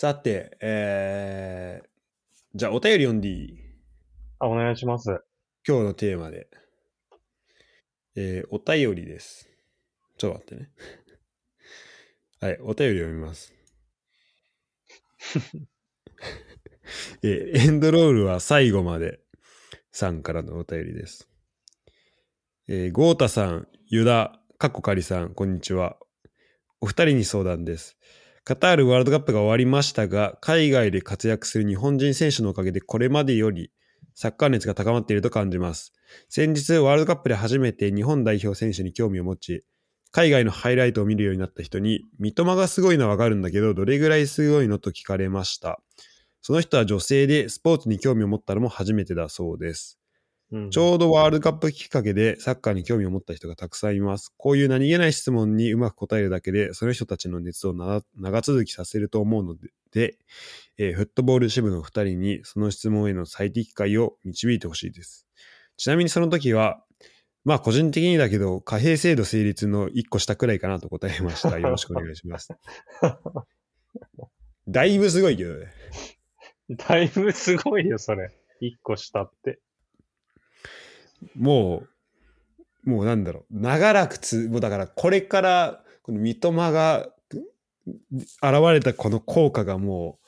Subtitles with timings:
[0.00, 1.88] さて、えー、
[2.54, 3.58] じゃあお便り読んでいい？
[4.38, 5.10] あ、お願いします。
[5.68, 6.48] 今日のテーマで。
[8.16, 9.50] えー、お便りです。
[10.16, 10.70] ちょっと待ってね。
[12.40, 13.52] はい、お便り読みます。
[17.22, 19.20] えーエンドロールは最後まで
[19.92, 21.28] さんからのお便りです。
[22.68, 25.98] えー、ゴータさん、ユダ、カッコカリさん、こんにちは。
[26.80, 27.98] お二人に相談です。
[28.44, 33.70] カタールワールドカップが終わりましたが、海外で活躍する日本人選手のおかげでこれまでより
[34.14, 35.92] サッカー熱が高まっていると感じます。
[36.28, 39.64] 先日、ワールドカップで初めて日本代表選手に興味を持ち、
[40.10, 45.80] 海外のハイライトを見るようになった人に、三笘がすごいのはわかるんだけど、どれぐらいすごいのと聞かれました。
[46.42, 49.99] その人は女性でスポーツに興味を持ったのも初めてだそうです。
[50.52, 54.32] うんちょうどワールドカップきっかけでサッカーに興味を持った人がたくさんいます。
[54.36, 60.18] こういう何気ない質問にうまく答えるだけで、その人たちの熱をな長続きさせると思うので、で
[60.78, 65.26] えーフットボール支部の二人にその質問への最適解を導いてほしいです。
[65.76, 66.82] ちなみにその時は、
[67.44, 71.56] まあ個人的にだけど、貨幣制度成立の一個下くらいかなと答えました。
[71.60, 72.50] よろしくお願いします。
[74.68, 75.72] だいぶすごいけどね。
[76.70, 78.30] だいぶすごいよ、それ。
[78.60, 79.60] 一個下って。
[81.36, 81.84] も
[82.84, 87.08] う、もうなんだろう、長らくつ、もうだからこれから、この三笘が
[87.86, 87.92] 現
[88.72, 90.20] れたこの効果がもう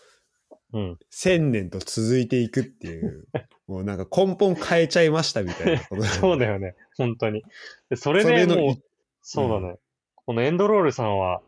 [0.73, 0.99] うん。
[1.11, 3.27] 千年と続いていくっていう、
[3.69, 6.75] もうなんか根本変えちゃいましたみたいなこと そうだよね。
[6.97, 7.45] 本当に。
[7.91, 8.83] でそれでもうい、
[9.21, 9.77] そうだね。
[10.15, 11.43] このエンドロールさんは、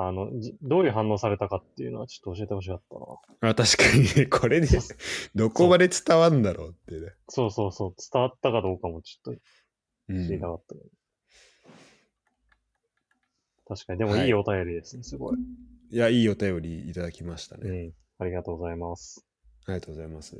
[0.00, 3.50] あの、じどういう反応されたかっていうのはちょっと教えてほしかったな。
[3.50, 4.68] あ確かにね、これで
[5.34, 7.14] どこまで伝わんだろうってね。
[7.28, 7.94] そうそうそう。
[8.12, 9.40] 伝わったかどうかもちょっと
[10.10, 10.86] うん知りたかったけど。
[13.66, 13.98] 確かに。
[13.98, 15.36] でもはいいいお便りですね、すごい。
[15.90, 17.68] いや、いいお便りいただきましたね。
[17.68, 17.92] うん。
[18.20, 19.26] ありがとうございます。
[19.66, 20.36] ありがとうございます。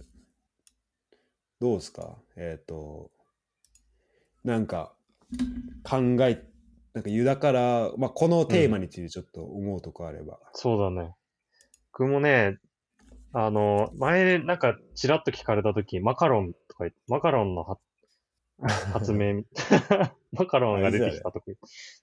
[1.60, 2.16] どうですか？
[2.36, 3.10] えっ、と、
[4.44, 4.94] なんか、
[5.82, 6.44] 考え、
[6.98, 10.40] なんかユダから、まあ、このテーマについてちょっと思うとこあれば。
[10.52, 11.14] そうだね。
[11.92, 12.56] 僕もね、
[13.32, 17.78] あの、前、なんか、ちらっと聞かれたとき、マカロンとか言って、マカロンのは
[18.92, 19.44] 発明、
[20.32, 21.56] マカロンが出てきたとき、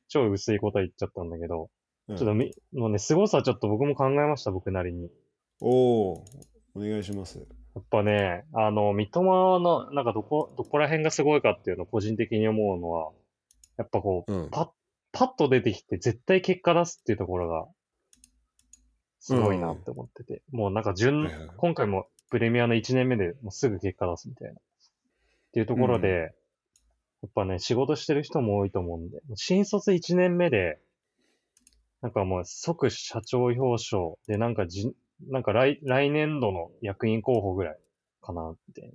[0.07, 1.69] 超薄いこと言っちゃったんだけど、
[2.07, 5.09] うんちょっとみ、もうね、凄さちょっと僕も考えました、僕なりに。
[5.59, 6.23] おお
[6.75, 7.39] お願いします。
[7.39, 13.12] やっぱね、あの、三笘の、なんかどこ、どこら辺がすごいかっていうのを個人的に思うのは、
[13.77, 14.50] やっぱこう、うん。
[14.50, 14.69] パッ、
[15.16, 17.68] パッと出てきて絶対結果出すっていうところが、
[19.20, 20.44] すごいなって思ってて。
[20.52, 24.54] もうなんか順、今回もプレミアの1年目でもうすぐ結果出すみたいな。
[24.54, 24.58] っ
[25.54, 26.30] ていうところで、うん
[27.25, 30.78] やっぱね、仕事してる人も多いと思うんで、新卒1年目で、
[32.04, 34.94] なんかもう即社長表彰で、なんかじ、
[35.28, 37.80] なんか来、来年度の役員候補ぐらい
[38.22, 38.94] かなって。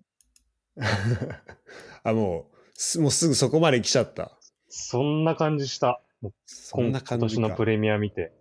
[2.05, 4.39] あ、もうす、もうすぐそこまで来ちゃった。
[4.69, 6.01] そんな感じした。
[6.21, 7.41] もうそんな今感じか。
[7.41, 8.33] 年のプレミア見て。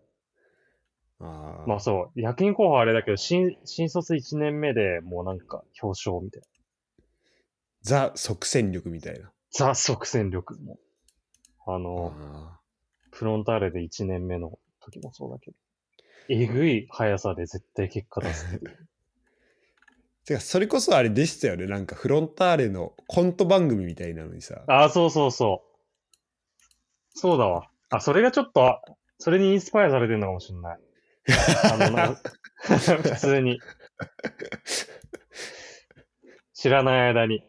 [1.19, 6.47] あーまあそう、役員候補はあれだけど、新、新卒1年目でもうなんか表彰みたいな。
[7.81, 9.31] ザ即戦力みたいな。
[9.51, 10.78] ザ即戦力も。
[11.66, 12.59] あの、あ
[13.12, 15.57] フロンターレで1年目の時もそうだけど。
[16.29, 18.66] えぐい速さで絶対結果出すって
[20.25, 21.66] てか、それこそあれでしたよね。
[21.66, 24.63] なんかフロンターレのコント番組みたいなのにさ。
[24.68, 25.69] ああ、そうそうそう。
[27.19, 27.69] そうだわ。
[27.90, 28.81] あ、それがちょっと、あ
[29.18, 30.80] それにインスパイアされてるのかもしれない。
[31.74, 32.16] あのな、
[32.63, 33.59] 普通に。
[36.53, 37.44] 知らない間に。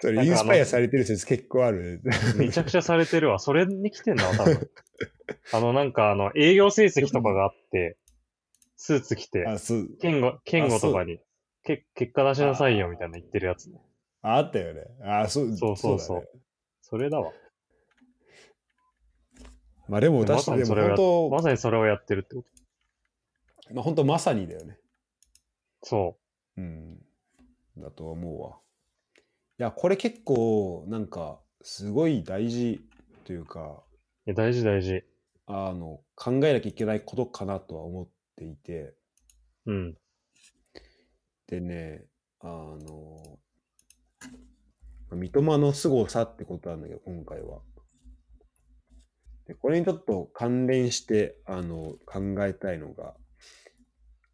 [0.00, 2.02] それインスパイアされてる説結構ある。
[2.36, 3.38] めちゃくちゃされてるわ。
[3.38, 4.70] それに来てんだわ、多分。
[5.52, 7.96] あの、なんか、あの、営業成績とかがあって、
[8.76, 9.88] スーツ着て、あ、そう。
[10.00, 11.20] 健吾、健吾とかに、
[11.64, 13.80] け、結果出しなさいよ、みたいな言ってるやつね。
[14.20, 14.82] ああったよね。
[15.02, 16.28] あ、そうそうそうそうだね
[16.82, 17.32] それだわ。
[19.88, 23.74] まあでもま確かに、でも本当、まさにそれをやってるってこと。
[23.74, 24.78] まあ本当まさにだよね。
[25.82, 26.16] そ
[26.56, 26.98] うん。
[27.78, 28.58] だと思うわ。
[29.58, 32.80] いや、これ結構、なんか、すごい大事
[33.24, 33.82] というか、
[34.26, 34.30] う。
[34.30, 35.04] いや、大事大事。
[35.46, 38.94] あの、考えなきゃいけないことかなとは思っていて、
[39.66, 39.96] うん。
[41.46, 42.04] でね、
[42.40, 43.38] あの、
[45.12, 47.60] 三笘の凄さってことなんだけど、今回は。
[49.46, 53.14] でこれにちょっと関連して、あの、考えたいのが、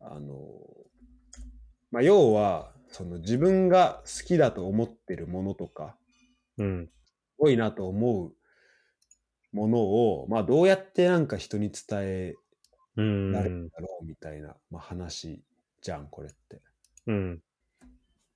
[0.00, 0.36] あの、
[1.90, 5.96] まあ、要は、その自分が好きだと思ってるものとか、
[6.58, 6.86] うん。
[6.86, 6.90] す
[7.38, 8.32] ごいなと思う
[9.52, 12.34] ものを、まあ、どうやってなんか人に伝え
[12.96, 13.32] うん。
[13.32, 15.42] なるんだろうみたいな、まあ、話
[15.80, 16.60] じゃん、これって。
[17.06, 17.42] うん。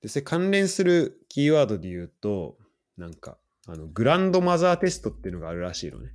[0.01, 2.57] で、それ関連するキーワードで言うと、
[2.97, 3.37] なんか、
[3.67, 6.11] あの、グランドマザーテストっていうのがあるらしいのね。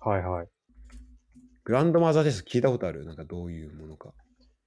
[0.00, 0.48] はいはい。
[1.64, 3.04] グランドマザーテスト聞いたことある？
[3.04, 4.10] なんかどういうものか。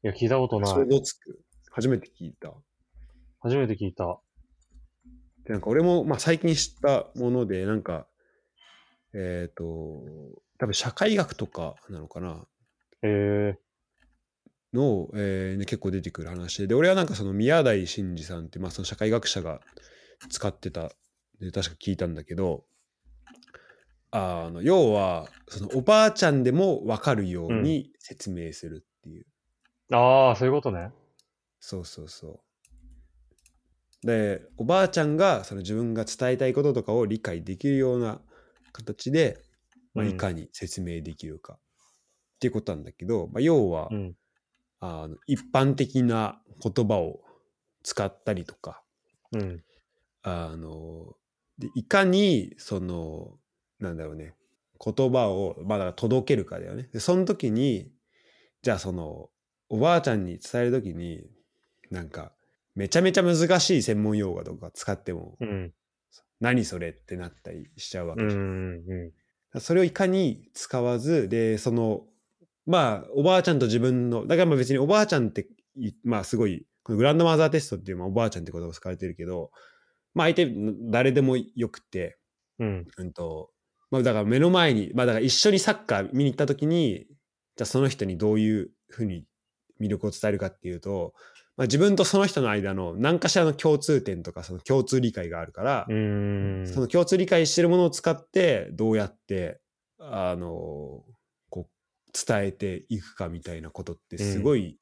[0.04, 0.86] いや、聞いたことない想。
[0.86, 1.39] 像つく？
[1.72, 2.54] 初めて聞いた。
[3.39, 4.19] 初めて聞いた。
[5.45, 8.07] で、なんか俺も、まあ最近知ったもので、なんか、
[9.13, 9.63] えっ、と、
[10.60, 12.45] 多分社会学とかなのかな？
[13.04, 13.07] へ
[13.56, 13.60] え。
[14.74, 19.60] の、えーね結構出てくる話で、で、俺はなんかその宮台真司さんって、まあその社会学者が
[20.30, 20.92] 使ってた、
[21.39, 22.63] で確か聞いたんだけど、
[24.12, 29.25] あの、要は、そのおばあちゃんでも分かるように説明するっていう。
[29.94, 30.92] ああ、そういうことね。
[31.60, 32.42] そうそうそ
[34.04, 34.08] う。
[34.08, 38.19] で、おばあちゃんがその自分が伝えたいこととかを理解できるような
[38.74, 39.40] 形で、
[39.94, 41.58] まあ、うんいかに説明できるかっ
[42.40, 44.16] ていうことなんだけど、まあ、要は、うん。
[44.84, 47.22] あの一般的な言葉を
[47.84, 48.81] 使ったりとか、
[49.31, 49.63] うん。
[50.24, 51.16] あの
[51.60, 53.38] でいかにその
[53.81, 54.33] なんだろうね
[54.83, 57.92] 言葉をまあだから届けるかだよねでその時に
[58.62, 59.30] じゃあその
[59.69, 61.24] おばあちゃんに伝える時に
[61.89, 62.31] なんか
[62.75, 65.74] めちゃめちゃ難しい専門用語とか使ってもうん。
[66.39, 68.30] 何それってなったりしちゃうわけうん。
[68.30, 69.13] じゃんう
[69.57, 69.62] ん。
[69.62, 72.01] それをいかに使わずでその
[72.66, 79.51] まあおばあちゃんと自分のだからまあ別におばあちゃんっていまあすごいこのグランドマザーテストっていうのはおばあちゃんって言葉を使われてるけど
[80.13, 80.51] まあ相手
[80.89, 82.18] 誰でもよくて
[82.60, 82.88] うん。
[82.98, 83.51] うんと
[83.91, 87.05] まあだから目の前にまあだから一緒にサッカー見に行った時に
[87.57, 89.25] じゃあその人にどういうふうに
[89.79, 91.13] 魅力を伝えるかっていうと、
[91.57, 96.63] まあ、自分とその人の間の何かしらの共通点とかその共通理解があるから、うん。
[96.67, 99.59] その共通理解してるものを使ってどうやって
[99.99, 101.03] あの
[101.49, 101.67] こう
[102.13, 104.79] 伝えていくかみたいなことってすごい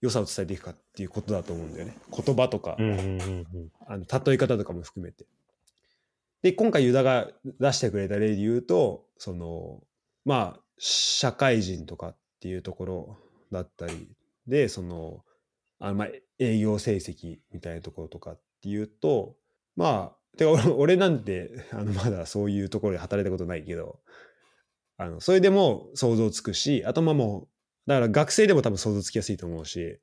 [0.00, 1.96] 良さを伝えていくかっていうことだと思うんだよね。
[2.10, 2.76] 言葉とか。
[2.78, 5.26] あの例え方とかも含めて。
[6.42, 7.28] で今回ユダが
[7.60, 9.80] 出してくれた例で言うとその
[10.24, 13.16] まあ社会人とかっていうところ
[13.52, 14.08] だったり
[14.46, 15.24] でその
[15.78, 16.08] あのまあ
[16.38, 19.36] 営業成績みたいなところとかっていうと
[19.76, 24.00] まあてか俺 俺なんてあのまだそういうところで働いたことないけど
[24.96, 27.48] あのそれでも想像つくしあとまあもう
[27.86, 30.00] だから学生でも多分想像つきやすいと思うし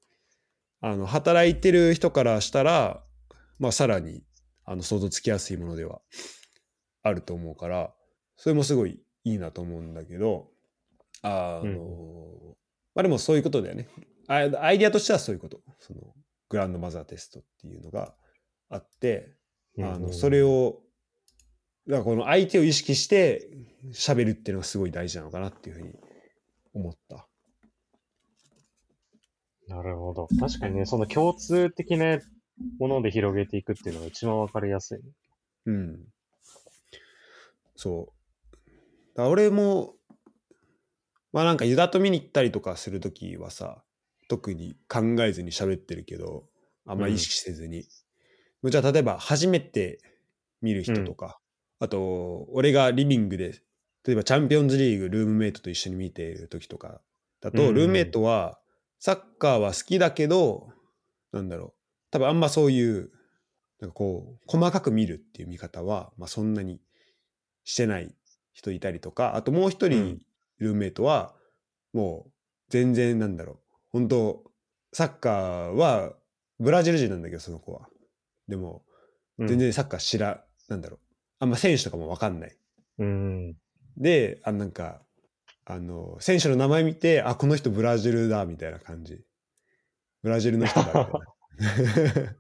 [0.82, 3.04] あの働いてる人からしたら
[3.58, 4.24] まあさらに
[4.70, 6.00] あの想像つきやすいものでは
[7.02, 7.92] あると思うから
[8.38, 10.48] それもすごいいいなと思うんだけど
[11.24, 12.56] あの、うん
[12.96, 13.88] まあでもそういうことだよね
[14.28, 16.02] あアイディアとしてはそういうことその
[16.50, 18.14] グランドマザーテストっていうのが
[18.70, 19.34] あって
[19.80, 20.82] あのそれを
[21.88, 23.50] だからこの相手を意識して
[23.92, 25.94] 喋るっていうのがすごい大事なのかなっていうふうに
[26.74, 27.28] 思った。
[29.68, 30.28] なるほど。
[30.40, 32.20] 確かにね、その共通的な
[32.80, 35.04] もので広げていくっていうのが一番わかりやすいね。
[35.66, 36.00] うん。
[37.76, 38.14] そ
[39.16, 39.22] う。
[39.22, 39.96] 俺も、
[41.32, 43.84] まあなんかユダと見に行ったりとかするときはさ、
[44.28, 46.46] 特に考えずに喋ってるけど、
[46.86, 47.86] あんまり意識せずに。
[48.64, 50.00] じゃあ例えば初めて
[50.62, 51.40] 見る人とか、
[51.80, 53.62] あと俺がリビングで、
[54.06, 57.02] 例えばチャンピオンズリーグルームメイトと一緒に見ているときとか
[57.42, 58.60] だと、うんうんルームメイトは
[59.00, 60.70] サッカーは好きだけど、
[61.32, 61.79] なんだろう、
[62.12, 63.12] 多分あんまそういう、
[63.80, 66.82] なんかこう、細かく見るっていう見方は、まあそんなに
[67.64, 68.14] してない
[68.54, 70.22] 人いたりとか、あともう一う人ん
[70.58, 71.36] ルームメイトは、
[71.94, 72.32] もう
[72.70, 73.60] 全然なんだろう、
[73.92, 74.44] 本当
[74.94, 76.14] サッカーは
[76.60, 77.88] ブラジル人なんだけど、その子は。
[78.48, 78.84] でも、
[79.38, 79.60] うん全。
[79.60, 81.00] 然サッカー知ら、なんだろう、
[81.40, 82.58] あんま選手とかもわかんない。
[82.98, 83.56] うん。
[83.98, 85.02] で、あなんか、
[85.66, 89.24] あの、選手の名前見て、あ、この人ブラジルだ、みたいな感じ。
[90.24, 91.20] ブラジルの人だ、みたいな。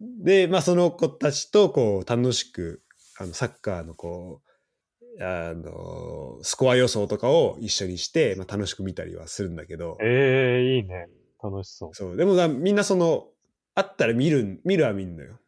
[0.00, 2.82] で、まあ、その子たちと、こう、楽しく、
[3.18, 4.50] あの、サッカーの、こう、
[5.22, 11.08] あの、スコア予想とかを一緒にして、まあ、楽しく見たりはするんだけど、ええいいね。
[11.42, 11.94] 楽しそう。
[11.94, 12.16] そう。
[12.16, 13.28] でもなみんなその、
[13.74, 15.38] あったら見る、見るは見るのよ。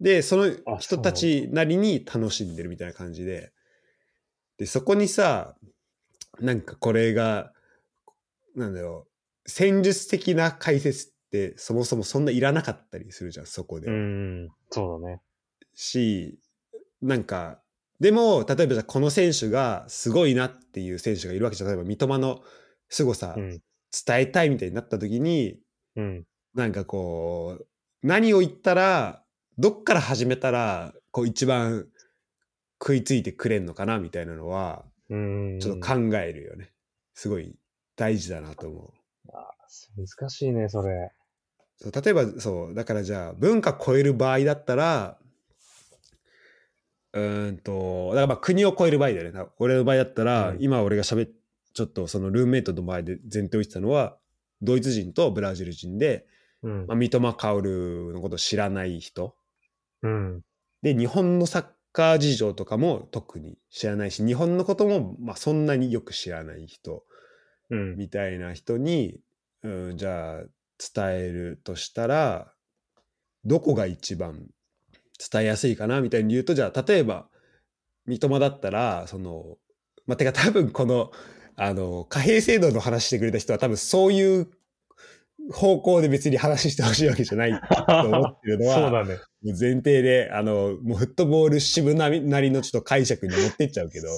[0.00, 3.52] で、そのあ人たちなりに楽しんでるみたいな感じで。
[4.58, 5.56] で、そこにさ、
[6.40, 7.52] なんかこれが、
[8.54, 13.88] なんだろう、戦術的な解説ってそもそもそんないらなかったりするじゃん、そこで。
[13.88, 14.48] うん。
[14.70, 15.22] そうだね。
[15.74, 16.38] し、
[17.00, 17.62] なんか、
[18.00, 21.68] でも、例えばじゃあこの選手がすごいなっていう選手がいるわけじゃん。
[21.68, 22.42] 例えば三笘の
[22.90, 23.62] 凄さうん。
[24.06, 25.58] 伝えたいみたいになった時に、
[25.96, 26.24] うん。
[26.54, 27.66] なんかこう、
[28.02, 29.24] 何を言ったら、
[29.58, 31.88] どっから始めたら、こう一番
[32.80, 35.58] 食いついてくれんのかなみたいなのは、うん。
[35.60, 36.72] ちょっと考えるよね。
[37.14, 37.56] すごい
[37.96, 39.02] 大事だなと思う。
[39.96, 41.10] 難しいね、それ。
[41.82, 45.18] そう例えばそうだからじゃあ文化超える場合だったら
[47.12, 51.30] うーんとだからまあ国を超える場合だよねな俺の場合だったら、うん今俺が喋っ
[51.74, 54.16] ちょっとそのルームメイトの前で前提を言ってたのは
[54.60, 56.26] ドイツ人とブラジル人で、
[56.62, 56.96] うんまあ、。
[56.96, 59.34] 三笘薫のことを知らない人
[60.02, 60.42] うん。
[60.82, 67.04] で日本のサッカー事情とかも特に知らないし日本のこともまあそんなによく知らない人
[67.70, 67.96] うん。
[67.96, 69.20] みたいな人に、
[69.62, 70.42] うん、じゃあ
[70.94, 72.52] 伝えるとしたら
[73.44, 74.46] どこが一番
[75.30, 77.28] 伝えやすいかなみたいに言うとじゃあ例えば
[78.06, 79.56] 三笘だったらその
[80.06, 81.12] まあてか多分この
[81.56, 84.48] あの貨幣制度の話してくれた人は多分そういう
[85.52, 89.16] 方向で別に話してほしいわけじゃないと思ってるのは そうだね。
[89.42, 94.08] もう前提であのもうフットボール支部なりなりのちょっと解釈に持ってっちゃうけど、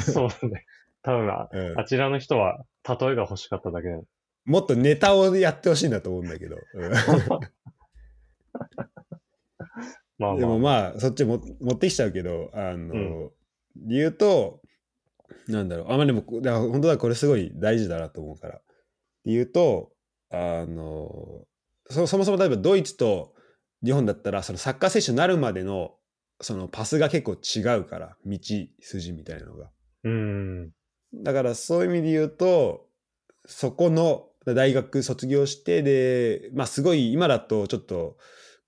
[0.00, 0.66] そうだね。
[1.02, 4.04] 多分あ、 うんあちらの人は、例えが欲しかっただけだよ。
[4.44, 6.56] もっとネタをやってほしいなと思うんだけど。
[6.74, 6.92] うん
[10.18, 10.36] まあまあ。
[10.38, 13.30] でもまあそっちも持ってきちゃうけどあの、
[13.76, 14.60] 理由と
[15.48, 18.60] なんだろうあまあでもだから本当だこれすごい大事だなと思うから
[19.24, 19.92] 理由と
[20.30, 21.44] あの
[21.88, 23.34] そそもそも例えばドイツと
[23.84, 25.94] 日本だったらそのサッカー選手になるまでの
[26.40, 28.38] そのパスが結構違うから道
[28.80, 29.70] 筋みたいなのが
[30.04, 30.70] うん。
[31.12, 32.86] だからそういう意味で言うと
[33.46, 38.16] そこの大学卒業してでまあすごい今だとちょっと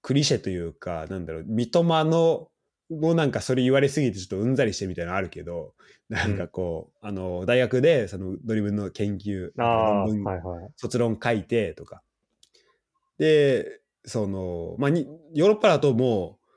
[0.03, 2.49] クリシェというかなんだろう三笘の
[2.91, 5.75] もうなんかそれ言われすぎてちょっとうんざりしてみたいなのあるけど
[6.09, 10.71] なんかこう、あの大学でそのドリブルの研究ああ、論文はいはい。
[10.77, 12.03] 卒論書いてとか
[13.19, 16.49] でそのまあにヨーロッパだともう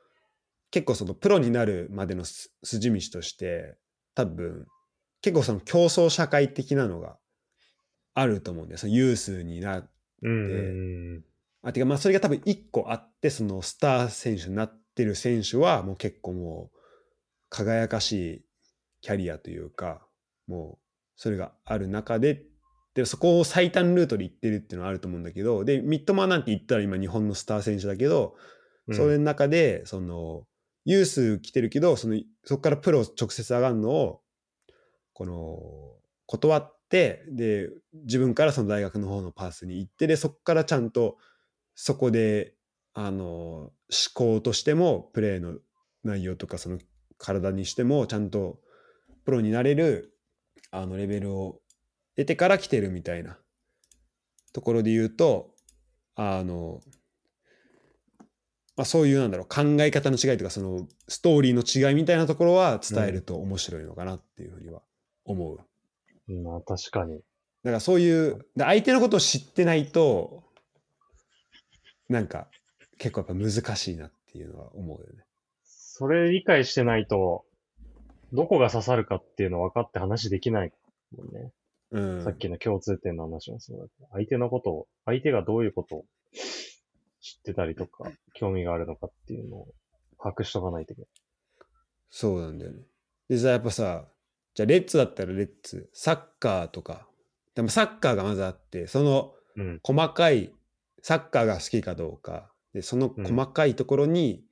[0.72, 3.75] 結構そのプロになるまでのす筋道として
[4.13, 4.67] 多分
[5.22, 7.15] 結構その競争社会的なのが
[8.15, 8.77] あると思うんだよ。
[8.79, 9.88] そのユースにな
[10.24, 11.25] うんうん
[11.62, 16.77] あてかまあそれが多分一個あってそのスター選手になってる選手はもう結構もう
[17.50, 18.45] 輝かしい
[19.01, 20.01] キャリアというか
[20.48, 22.43] もうそれがある中で。
[22.95, 28.38] でそこを最短ルートで行ってるっていうのはあると思うんだけどで三笘なんて言ったら今日本のスター選手だけど、
[28.88, 28.95] うん。
[28.95, 30.48] それの中でその
[30.86, 34.22] ユース来てるけどそのそこからプロ直接上がるのを
[35.12, 35.57] この
[36.25, 36.75] 断って
[37.30, 37.70] で
[38.06, 41.18] 自分からその大学の方のパースに行ってでそこからちゃんと
[41.75, 42.54] そこで
[42.94, 43.72] あの思
[44.14, 45.58] 考としてもプレーの
[46.04, 46.80] 内容とかその
[47.18, 48.60] 体にしてもちゃんと
[49.25, 50.14] プロになれる
[50.72, 51.60] あのレベルを
[52.16, 53.38] 得てから来てるみたいな
[54.54, 55.52] ところで言うと
[56.16, 56.82] あの
[58.78, 64.82] まあ、そういうなんだろう考え方の違いとかそのストーリーの違いみたいなところは伝えると面白いのかなっていうふうには
[65.24, 65.60] 思う。
[66.27, 67.15] まあ確かに。
[67.63, 70.44] だからそういうで相手のことを知ってないと
[72.10, 72.48] なんか
[72.98, 75.24] 結構やっぱ難しいなっていうのは思うよね。
[75.63, 77.46] それ理解してないと、
[78.34, 80.72] どこが刺さるかっていうの分かって話できない
[81.15, 81.51] もんね。
[81.91, 86.05] うん、さっきの共通点の話もそうだけど、相手のことを、相手がどういうことを
[87.22, 89.67] 知ってたりとか、興味があるのかっていうのを
[90.17, 91.10] 把握しとかないといけない。
[92.10, 92.79] そうなんだよね。
[93.29, 94.05] でさやっぱさ
[94.55, 97.07] じゃあレッツだったらレッツサッカーとか。
[97.55, 99.79] でもサッカーがまずあってそのうん。
[99.83, 100.51] 細かい
[101.01, 102.50] サッカーが好きかどうか。
[102.74, 104.43] でその細かいところに、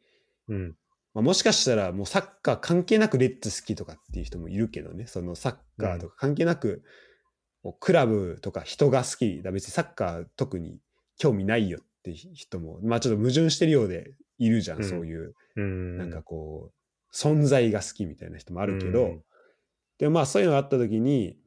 [0.47, 0.75] うん。
[1.13, 5.07] まあ、もしかしたらもうサッカー関係なくレッツ好きとかっていう人もいるけどね。
[5.07, 6.83] そのサッカーとか関係なく、
[7.79, 9.41] クラブとか人が好き。
[9.41, 10.79] だ別にサッカー特に
[11.17, 14.89] 興味ないよって人もまあちょっと矛盾してるようでいるじゃん、うん。
[14.89, 15.97] そういううん。
[15.97, 19.23] なんかこう存在が好きみたいな人もあるけど、うん
[19.97, 21.37] でもまあそういうのがあった時に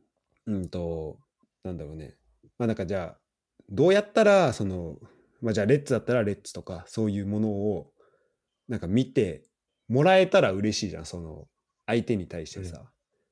[0.46, 1.18] うんと
[1.64, 2.16] なんだろうね
[2.58, 3.18] まあなんかじゃあ
[3.68, 4.96] どうやったらその
[5.40, 7.90] まあじゃあレッツだったらレッツとかそういうものを
[8.68, 9.44] なんか見て
[9.88, 11.46] もらえたら嬉しいじゃんその
[11.86, 12.82] 相手に対してさ、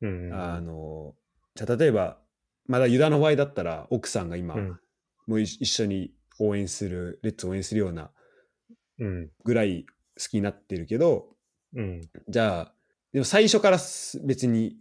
[0.00, 0.33] うん。
[0.33, 1.14] あの
[1.54, 2.18] じゃあ例えば
[2.66, 4.78] まだユダの場合だったら奥さんが今、うん
[5.26, 8.11] もう一一緒に応援するレッツを応援するような
[8.99, 9.30] うん。
[9.42, 9.87] ぐらい
[10.21, 11.28] 好きになってるけど
[11.75, 12.02] うん。
[12.28, 12.75] じゃあ
[13.12, 14.76] でも最初からす別に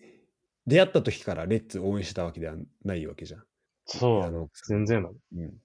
[0.68, 3.44] 出会った時からレッツ応援してたわけではないわけじゃん。
[3.86, 5.16] そう全然だね。
[5.36, 5.56] うん、じ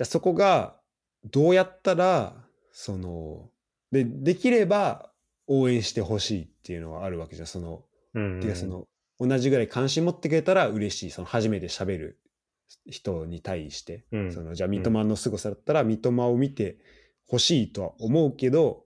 [0.00, 0.76] ゃあそこが
[1.24, 2.34] どうやったら
[2.72, 3.50] その
[3.92, 5.12] でできれば
[5.46, 7.46] 応援してほしいっていうのはあるわけじゃん。
[7.46, 8.40] そのうん。
[8.40, 8.86] てかその
[9.20, 12.20] 同じぐらい関心持ってくれたら嬉しいその初めて喋る
[12.86, 16.78] 人に対して、うんそのじゃあ三笘の凄さだったら三笘を見て
[17.26, 18.84] ほしいとは思うけど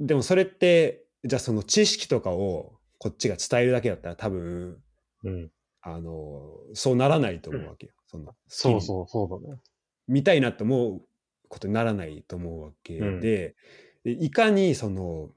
[0.00, 4.78] でもそれってじゃあその知識とかをこっちが伝えるだけだったら多分、
[5.24, 5.50] うん。
[5.80, 7.92] あの、そうならないと思うわけよ。
[8.06, 9.60] そのそうそう、そうだね。
[10.06, 11.02] 見たいなと思う
[11.48, 13.54] ことにならないと思うわけで、うんで
[14.04, 15.30] いかにその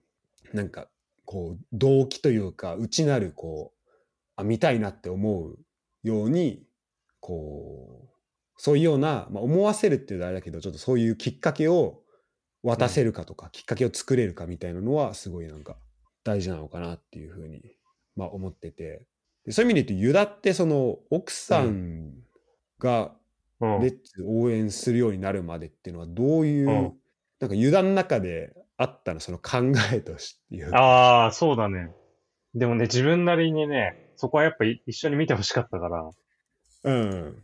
[0.53, 0.87] なんか
[1.25, 3.91] こう動機というか内なるこう
[4.35, 5.57] あ見たいなって思う
[6.03, 6.63] ように
[7.19, 8.09] こう
[8.57, 12.01] そういうような、まあ、思わせるっていうのはあれだけどちょっとそういうきっかけを
[12.63, 15.77] 渡せるかとか、きっかけを作れるかみたいなのはすごいなんか
[16.23, 17.61] 大事なのかなっていうふうに、
[18.15, 19.07] まあ、思ってて。
[19.45, 22.13] でそういう意味で言うとユダってその奥さん
[22.77, 23.11] が
[23.61, 23.81] うん。
[23.81, 26.93] レッツ応援するようになるまでっていうのはどういう、うん。
[27.39, 30.77] なんか油断の中であったのその考えとしていうか。
[30.77, 31.91] ああ、そうだね。
[32.53, 36.09] でもね、自分なりにね、そこはやっぱい一緒に見てほしかったから、
[36.83, 37.43] うん。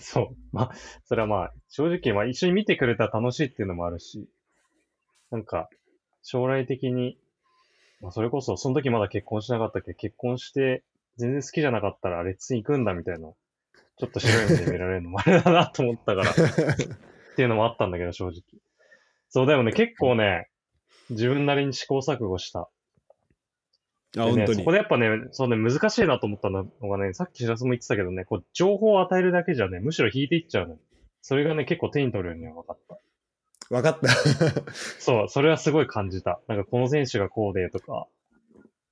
[0.00, 0.36] そう。
[0.52, 0.70] まあ、
[1.04, 4.28] それはまあ、正直、まあ一緒に見てくれたら楽しいっていうのもあるし、
[5.30, 5.68] なんか、
[6.22, 7.18] 将来的に、
[8.04, 9.92] まあそれこそ、その時まだ結婚しなかったけ？
[9.92, 10.84] ど、結婚して、
[11.16, 13.30] 全然好きじゃなかったら、レッツに行くんだみたいな、
[13.96, 16.34] ちょっと白い目で見られるのもあれだなと思ったから、っ
[17.34, 18.42] ていうのもあったんだけど、正直。
[19.30, 20.48] そう、でもね、結構ね、
[21.08, 22.68] 自分なりに試行錯誤した。
[24.12, 30.76] でね、あ本当にそこでやっぱね、そうね、難しいなと思ったのがね、さっき白洲も言ってたけどね、こう、情報を与えるだけじゃね、むしろ引いていっちゃうの。
[31.22, 32.98] それがね、結構手に取るようには分かった。
[33.70, 34.08] 分かった。
[35.00, 36.40] そう、それはすごい感じた。
[36.48, 38.06] なんかこの選手がこうでとか、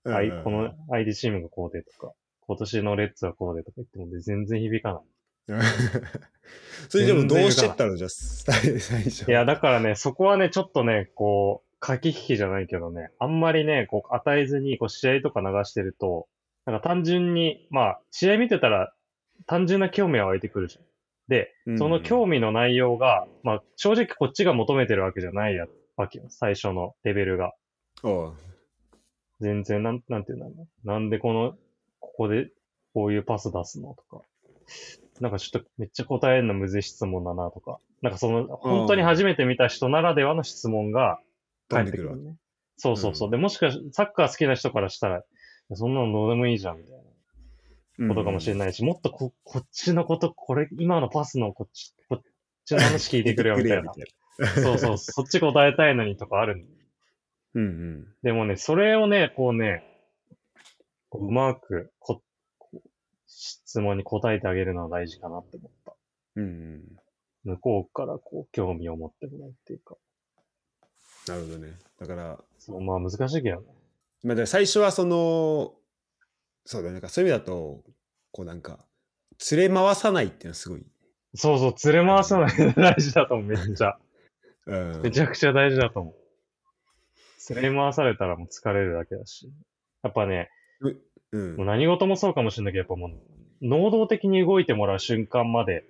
[0.04, 5.02] うんあいこの相手チームがこうでとか、今年のレッツはこうでとか言ってもね全然響かない。
[6.88, 7.96] それでもどうしてったの？
[7.96, 9.28] じゃ最初。
[9.28, 16.28] いや、だからね、そこはね、ちょっとね、こう、駆け引きじゃないけどね、あんまりね、こう、与えずに、こう、試合とか流してると、
[16.64, 18.94] なんか単純に、まあ、試合見てたら、
[19.46, 20.84] 単純な興味は湧いてくるじゃん。
[21.32, 25.64] で、その興味の内容が、まあ、正直こっちが求めてるわけじゃないや
[25.96, 26.26] わけよ。
[26.28, 27.54] 最初のレベルが。
[29.40, 30.52] 全然、なん、なんていうんだろ
[30.84, 30.94] うな。
[30.94, 31.54] なんでこの、
[32.00, 32.50] ここで、
[32.92, 34.22] こういうパス出すのとか。
[35.20, 37.78] なんかちょっとめっちゃ答えるのむずい質問だなとか。
[38.02, 41.18] なんかその、本当に初めて見た人ならではの質問が
[41.70, 42.36] 返ってくるね。
[42.76, 43.28] そうそうそう。
[43.28, 45.22] うんで、もしかし、サッカー好きな人からしたら、
[45.72, 47.11] そんなのどうでもいいじゃん、みたいな
[48.08, 52.22] ことかもしれいないし、もっとこ、こっちのこと、これ、今のパスのこっち、こっ
[52.64, 53.92] ちの話聞いてくれよ、 みたいな。
[54.62, 56.66] そうそう、 そっち答えたいのにとかあるん
[57.54, 59.84] うんうんでもね、それをね、こうね、
[61.08, 62.22] こううまくこ
[63.26, 65.94] 質問に答えてあげるのは大事かなって思った。
[66.36, 66.82] うんうん
[67.44, 69.96] 向こうからこう興味を持ってもらうっていうか。
[71.26, 73.66] なるほどねだからそうまあ難しいけどね。
[74.22, 75.74] まあ、最初はその
[76.64, 77.82] そうだねなんかそういう意味だと
[78.30, 78.78] こうなんか
[79.50, 80.84] 連れ回さないっていうのはすごい、
[81.34, 83.96] そうそう、連れ回さないの大事だと思う、めっちゃ。
[84.66, 87.54] うんめちゃくちゃ大事だと思う。
[87.54, 89.50] 連れ回されたらもう疲れるだけだし。
[90.02, 90.50] やっぱね、
[91.32, 93.10] うんもう何事もそうかもしれないけど、やっぱもう、
[93.62, 95.84] 能動的に動いてもらう瞬間まで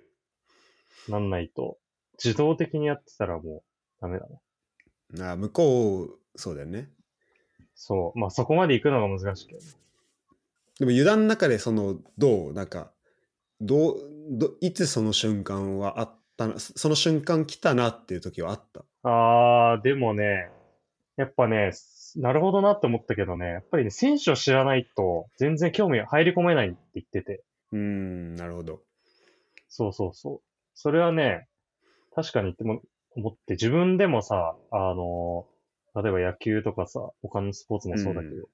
[1.09, 1.77] なんないと、
[2.23, 4.39] 自動的にやってたらもうダメだね。
[5.21, 6.89] あ向こうそうだよね
[7.75, 8.19] そう。
[8.19, 9.67] まあそこまで行くのが難しいけどね。
[10.79, 12.91] でも油断の中でそのどうなんか
[13.61, 13.95] どう
[14.31, 18.83] どいつその瞬間はあったなその瞬間来たなっていう時はあった？
[19.03, 20.49] あー、でもね、
[21.17, 21.71] やっぱね、
[22.15, 27.43] なるほどなって思ったけどね、やっぱりね、選手を知らないと全然興味入り込めないって言ってて。
[27.71, 28.81] うーんなるほど
[29.69, 30.41] そうそうそう。
[30.73, 31.47] それはね、
[32.15, 32.81] 確かに言っても、
[33.15, 35.47] 思って、自分でもさ、あの、
[35.95, 38.49] 例えば野球とかさ、他のスポーツもそうだけど、う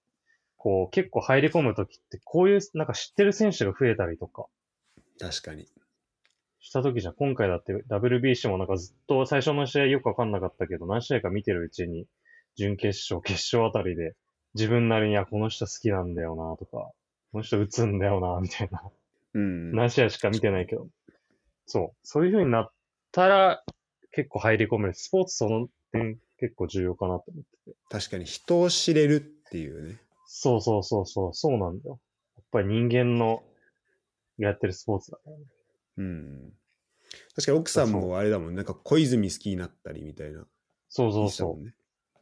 [0.59, 4.45] こう、結構入り込むときって、こういう、なんか知ってる選手が増えたりとか、
[5.19, 5.67] 確かに
[6.59, 12.05] したときじゃん、今回だって WBC もなんかずっと最初の試合よくわかんなかったけど、何試合か見てるうちに、
[12.55, 14.15] 準決勝、決勝あたりで、
[14.53, 16.91] 自分なりに、あ、この人好きなんだよな、とか、
[17.31, 18.83] この人打つんだよな、みたいな。
[19.33, 20.87] うん何試合しか見てないけど。
[21.65, 21.97] そう。
[22.03, 22.71] そういう風になっ
[23.11, 23.63] たら、
[24.11, 24.93] 結構入り込める。
[24.95, 27.77] スポーツその点結構重要かなと思ってて。
[27.89, 29.99] 確かに人を知れるっていうね
[30.31, 31.99] そうそうそうそう、そうなんだよ。
[32.37, 33.41] やっぱり人間の
[34.37, 35.43] やってるスポーツだからね。
[35.97, 36.53] うん
[37.35, 40.45] 確かに奥さんもあれだもんなんか小泉好きになったりみたいな
[40.87, 41.73] そうそうそ言ってたもんね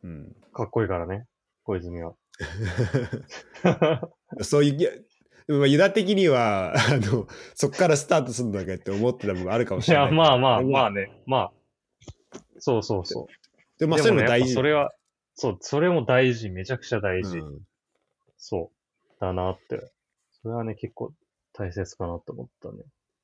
[0.04, 0.54] うんう。
[0.54, 1.28] かっこいいからね。
[1.64, 2.14] 小泉は。
[4.42, 5.06] そういう
[5.50, 11.12] まあユダ的にはあのそこからスタートするんだけって思ってた部分あるかもしいや、れないまあまあでもまあね。
[11.26, 11.52] まあ。
[12.60, 13.26] そうそうそう。
[13.80, 14.94] でもまあそういうの大事それは、
[15.36, 16.50] そう、それも大事。
[16.50, 17.40] めちゃくちゃ大事。
[17.40, 17.67] うん
[18.50, 19.20] そう。
[19.20, 19.92] だなって。
[20.42, 21.12] それはね、結構
[21.54, 22.78] 大切かなと思ったね。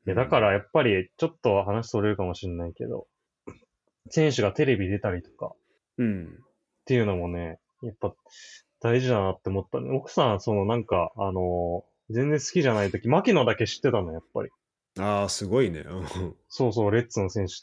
[0.05, 3.07] いや、だからやっぱり、ちょっと話それるかもしれないけど、
[4.09, 5.55] 選手がテレビ出たりとかっ
[5.99, 6.39] うん
[6.86, 8.13] ていうのもね、やっぱ
[8.81, 9.91] 大事だなって思ったね。
[9.91, 14.49] 奥さん、そのなんか、あのー全然好きじゃない時、牧野だけ知ってたの、やっぱり。
[14.99, 15.79] ああ、すごいね。
[15.88, 17.53] う んそうそう、レッツの選手。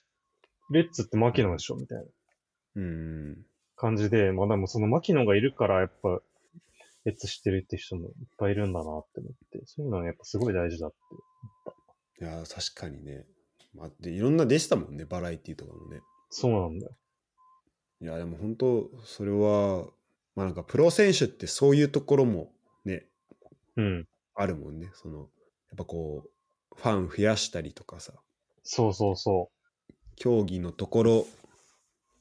[0.73, 2.05] レッツって牧野でしょみたいな
[2.77, 3.46] うん。
[3.77, 6.20] 感じで、まあでもその牧野がいるから、やっぱ、
[7.05, 10.91] レッツ知ってるって人もいっぱいいるんだなって思って、そういうのはやっぱすごい大事だっ
[12.19, 12.25] て。
[12.25, 13.25] いやー、確かにね。
[13.75, 16.01] まあ、でいろんなでしたもんね、バラエティとかもね。
[16.29, 16.93] そうなんだよ。
[18.03, 19.87] いや、でも本当、それは、
[20.35, 22.53] まあなんかプロ選手ってそういうところも
[22.85, 23.07] ね、
[23.77, 24.09] うん。
[24.35, 24.91] あるもんね。
[24.95, 25.29] その、やっ
[25.77, 26.31] ぱこう、
[26.77, 28.15] ファン増やしたりとかさ、
[28.63, 29.51] そうそうそ
[30.17, 31.27] 競技のところ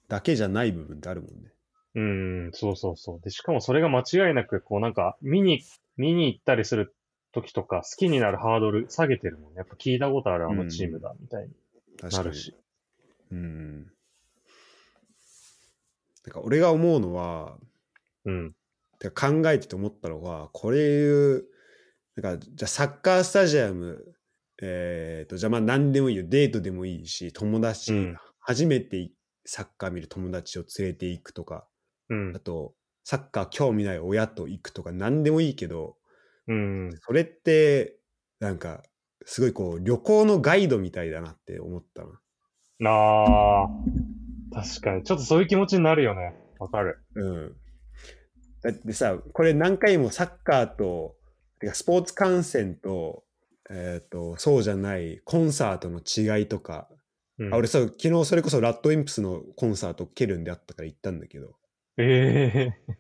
[0.07, 1.51] だけじゃない部分ってあるもんね。
[1.95, 1.99] う。
[1.99, 2.03] う
[2.49, 3.21] ん、そうそうそう。
[3.21, 5.61] で、しかもそれが間違いなく、こうなんか、見に、
[5.97, 6.95] 見に行ったりする
[7.31, 9.57] 時とか、好きになるハードル下げてるもんね。
[9.57, 11.51] やっぱ聞いたことあるあのチームだ、みたいに。
[12.11, 12.55] なるし。
[13.31, 13.83] うん。
[16.25, 17.57] なんか俺が思うのは、
[18.25, 18.55] うん。
[18.99, 21.45] てか考えてて思ったのは、これいう、
[22.15, 24.15] なんか、じゃあサッカースタジアム、
[24.61, 26.23] えー、と、じゃあまあ何でもいいよ。
[26.27, 28.17] デートでもいいし、友達、うん
[28.49, 29.11] 初めて
[29.45, 31.67] サッカー見る友達を連れて行くとか、
[32.09, 32.39] うんあ。
[32.39, 35.97] と、サッカー興味ない親と行くとか何でもいいけど、
[36.47, 36.91] うん。
[37.01, 37.97] それって、
[38.39, 38.83] なんか、
[39.25, 42.89] すごいこう、旅行のガイドみたいだなって思ったな。
[42.89, 43.67] ああ、
[44.53, 45.03] 確かに。
[45.03, 46.35] ちょっとそういう気持ちになるよね。
[46.59, 47.03] わかる。
[47.15, 47.55] うん。
[48.61, 51.15] だってさ、これ何回もサッカーと、
[51.59, 53.23] てかスポーツ観戦と、
[53.69, 56.89] えっ、と、そうじゃないコンサートの違いとか、
[57.37, 61.55] うん、あ俺さ、昨日それこそラッドウィンプスのコンサートケルンであったから行ったんだけど、
[61.99, 62.99] ええ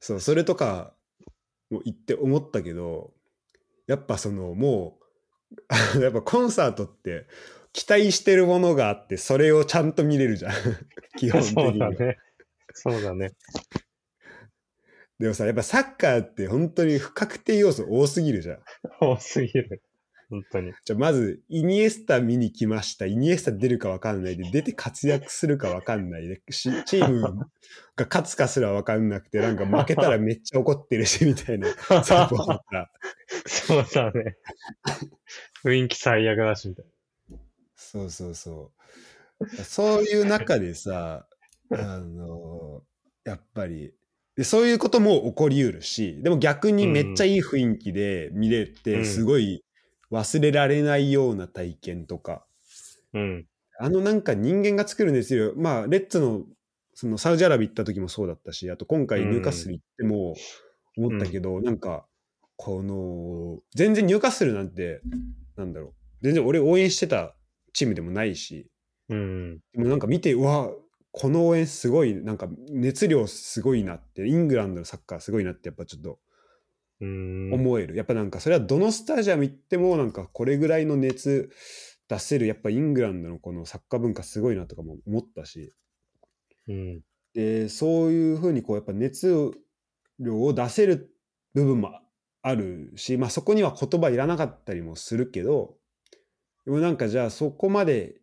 [0.00, 0.94] そう、それとか
[1.70, 3.12] も行って思ったけど、
[3.86, 4.98] やっぱそのも
[5.96, 7.26] う、やっぱコンサートって
[7.72, 10.52] 期待してるものがあって、それをちゃんと見れるじゃん。
[11.18, 11.78] 基本的そう。
[11.78, 12.18] だね。
[12.72, 13.32] そうだね。
[15.18, 18.58] でもさ、やっぱサッカーって本当に不確定要素多すぎるじゃん。
[19.00, 19.82] 多すぎる。
[20.30, 20.72] 本当に。
[20.84, 23.06] じゃあまず、イニエスタ見に来ました。
[23.06, 27.34] イニエスタ出るか分かんないで、 出て活躍するか分かんないで、しチームが
[27.96, 31.68] 勝つかすら分かんなくて、なんか負けたらめっちゃ怒ってるし、みたいな。
[33.46, 34.36] そうだね。
[35.64, 36.86] 雰囲気最悪だし、みたい
[37.74, 38.72] そうそうそ
[39.40, 39.48] う。
[39.64, 41.26] そういう中でさ、
[41.72, 42.82] あの、
[43.24, 43.92] やっぱり、
[44.36, 49.64] でそういうことも起こりうるし、でも逆にめっちゃいい雰囲気で見れうて、んすごい
[50.10, 52.46] 忘れられないような体験とか、
[53.12, 53.20] な。
[53.20, 53.46] うん。
[53.78, 55.54] あのなんか人間が作るんですよ。
[55.56, 56.44] まあ、レッツの
[56.94, 60.34] そのサウジアラビア行った時もそうだったし、あと今回うんニューカッスル行っても
[60.98, 62.06] 思ったけど、なんか、
[62.56, 65.00] この、全然ニューカッスルなんて、
[65.56, 67.34] なんだろう、全然俺応援してた
[67.72, 68.68] チームでもないし、
[69.08, 69.60] うん。
[69.72, 70.68] でもなんか見て、うわ、
[71.10, 76.18] この応援すごい、なんか熱量すごいなって、イングランドのサッカーすごいなって、やっぱちょっとうん。
[77.00, 77.96] 思える。
[77.96, 81.50] やっぱなんかそれはどのスタジアム行ってもなんかこれぐらいの熱
[82.08, 82.46] 出せる。
[82.46, 85.72] やっぱイングランドのこのサッカー文化すごいなとかも思ったし。
[86.68, 87.00] うん。
[87.34, 89.52] でそういうふうにこうやっぱ熱
[90.18, 91.14] 量を出せる
[91.54, 91.90] 部分も
[92.42, 95.74] あるし、まあ、そこには言葉いらなかったりもするけど
[96.64, 98.16] でもなんかじゃあそこまで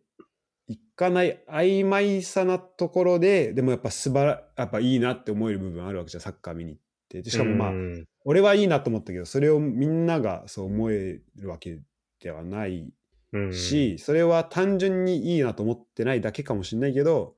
[0.66, 7.22] いかない曖昧さなところででもやっぱ素晴らやっぱいいなって思える部分あるわけじゃんサッカー見に行って。
[7.22, 11.80] でしかもまあ、うん俺はいいなと思ったけどそれをみんながそう思えるわけ
[12.20, 12.92] ではない
[13.32, 13.54] うん。
[13.54, 17.36] し、それは単純にいいなと思ってないだけかもしれないけど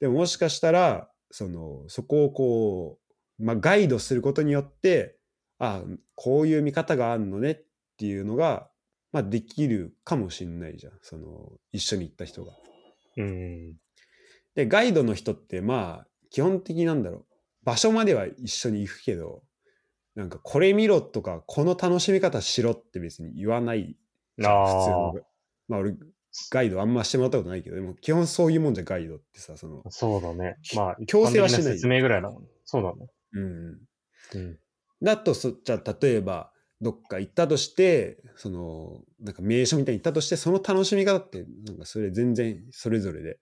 [0.00, 2.98] でももしかしたらそのそこをこ
[3.38, 5.18] う、まあ、ガイドすることによって
[5.58, 5.82] あ
[6.14, 7.62] こういう見方があるのねっ
[7.98, 8.70] ていうのが、
[9.12, 12.52] まあ、できるかもしれないじゃんその一緒に行った人が。
[13.18, 13.74] うん。
[14.54, 17.26] でガイドの人ってまあ基本的なんだろう
[17.62, 19.42] 場所までは一緒に行くけど
[20.14, 23.96] なんかこれ見ろとかこの楽しみ方しろって別に言わない
[24.38, 25.22] じゃんあ普通のあ。
[25.68, 25.96] まあ俺
[26.50, 30.56] ガイドあんましてもらったことないけどでも基本そういうもんじゃガイドってさそのそうだね。
[30.74, 32.42] まあ、強制はしてない説明ぐらいだもん。
[32.64, 33.08] そうだね。
[33.32, 33.78] うん
[34.34, 34.58] うん。
[35.02, 43.38] だとそじゃあ例えばどっか行ったとしてそのなんか名所みたいに行ったとしてその楽しみ方ってなんかそれ全然それぞれで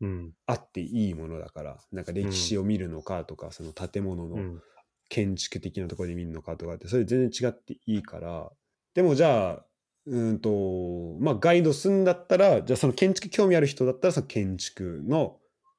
[0.00, 0.32] うん。
[0.46, 4.62] あっていいものだからなんか歴史を見るのかとか、その建物のうん。
[5.08, 8.50] 建築的なところで見るのかとかってそれ全然違っていいから。
[8.94, 9.64] でもじゃあ
[10.06, 15.36] うんとまあガイドするんだったらじゃあその建築興味ある人だったらその建築の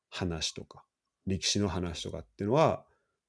[0.10, 0.84] 話とか
[1.26, 2.86] 歴史の話とかっていうのは、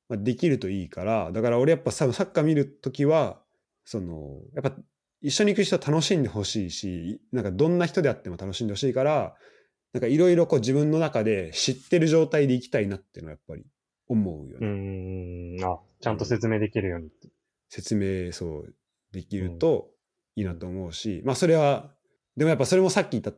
[0.08, 1.32] まあ、できるといいから。
[1.32, 3.40] だから俺やっぱサッカー見るときは
[3.84, 4.76] そのやっぱ
[5.22, 9.34] 一緒に行く人は楽しんでほしいしなんかどんな人であっても楽しんでほしいから
[9.92, 13.64] なんかいろいろこう自分の中で知ってる状態で行きたいなっていうのはやっぱり
[14.10, 15.56] 思うようね。
[15.56, 15.64] ん。
[15.64, 17.28] あ、ちゃんと説明できるようにって。
[17.68, 18.74] 説明そう
[19.12, 19.90] できると
[20.34, 21.92] いいなと思うし、まあそれは
[22.36, 23.32] でもやっぱそれもさっき言った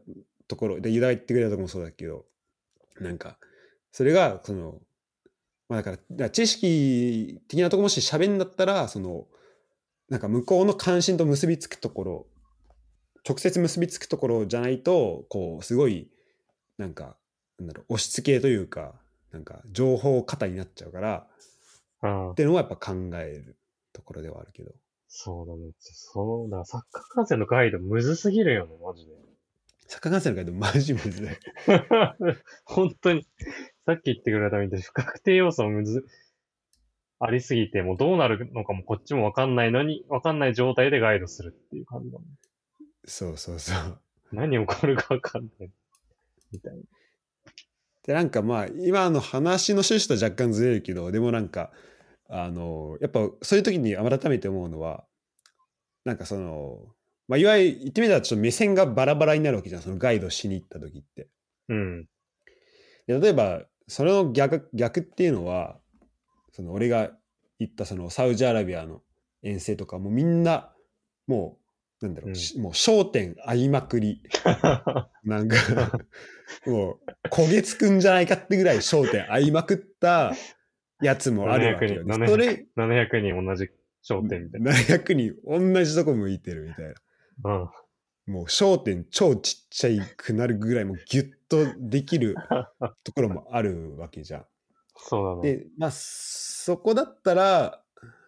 [0.49, 2.25] ところでユダが言ってくれたところもそうだけど
[2.99, 3.37] なんか
[3.91, 4.81] それがその
[5.69, 9.27] まあだからだから知識的なところもし喋んだったらその
[10.09, 12.27] なんか向こうの関心と結びつくところ
[13.29, 16.11] 直接結びつくところじゃないとこうすごい
[16.79, 17.17] なんか
[17.59, 18.95] なんだろう押し付けというか
[19.33, 21.27] なんか情報過多になっちゃうから
[22.03, 22.35] うんっ。
[22.35, 23.57] ていうのはやっぱ考える
[23.93, 24.73] ところではあるけど
[25.15, 25.73] そうだね。
[25.79, 29.13] そう、だサッカー観戦のガイドむずすぎるよね、マジで。
[29.87, 31.29] サッカー観戦の回でマジむずい。
[32.65, 33.27] 本当に、
[33.85, 36.07] さっき言ってくれたみたいに不確定要素むず、
[37.21, 42.29] ありすぎて、もうどうなるのかもこっちもわかんないのに、わかんない状態でガイドするっていう感じだもん。
[43.05, 44.01] そうそうそう。
[44.33, 45.71] 何起こるかわかんない。
[46.53, 46.81] みたいな。
[48.07, 51.71] でなんかまあ今の話の趣旨と若干ずれるけどでもなんか
[52.29, 55.05] あのやっぱそういう時に改めて思うのは
[56.05, 56.79] なんかその、
[57.29, 61.29] まあ、いわゆる言ってみたらちょっと目線がバラバラになるわけじゃんそのガイドしに行った時って。
[61.69, 62.07] うん。
[63.07, 65.79] で例えばそれの逆逆っていうのは
[66.53, 67.11] その俺が
[67.59, 69.03] 行ったそのサウジアラビアの
[69.43, 70.73] 遠征とかもうみんな
[71.27, 71.62] もう
[72.03, 74.23] なんだろう、うんしもう焦点合いまくり
[75.25, 75.57] なんか
[76.67, 80.33] もう焦げつくんじゃないかってぐらい焦点合いまくった
[81.01, 82.15] やつもあるわけよ、ね。
[82.15, 83.71] 700それ700人同じ
[84.09, 84.73] 焦点みたいな。
[84.73, 86.85] 700人同じとこ向いてるみたい
[87.45, 87.55] な。
[87.55, 87.65] う
[88.29, 88.33] ん。
[88.33, 92.37] もう焦点超ちっちゃいくなるぐらいもうギュッとできる
[93.03, 94.47] ところもあるわけじゃん。
[94.97, 95.57] そうだね。
[95.57, 97.83] で、まあ、そこだったら、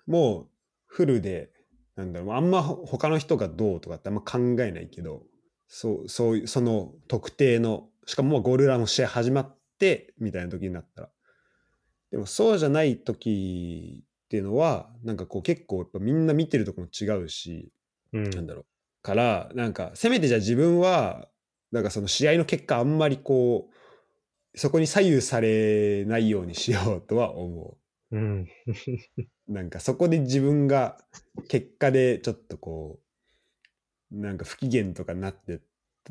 [0.07, 0.49] もう
[0.87, 1.51] フルで、
[1.97, 5.23] なんだろう、あんま他の人がどうとかってあんま考えないけど、
[5.69, 11.11] そう、そういう、その特定の、しかもゴールラの試合始まって、みたいな時になったら。
[12.11, 17.73] でもそうじゃない時っていうのは、なんかこう結構やっぱみんな見てるとこも違うし、
[18.13, 18.31] うん。
[18.31, 18.67] なんだろう。
[19.03, 21.29] から、なんか、せめてじゃあ自分は、
[21.73, 23.69] なんかその試合の結果あんまりこ
[24.55, 27.77] う、そこに左右されないようにしようとは思
[28.13, 28.47] うん。
[29.49, 29.53] う。
[29.53, 30.99] なんかそこで自分が
[31.49, 33.01] 結果でちょっとこ
[34.13, 35.61] う、なんか不機嫌とかになって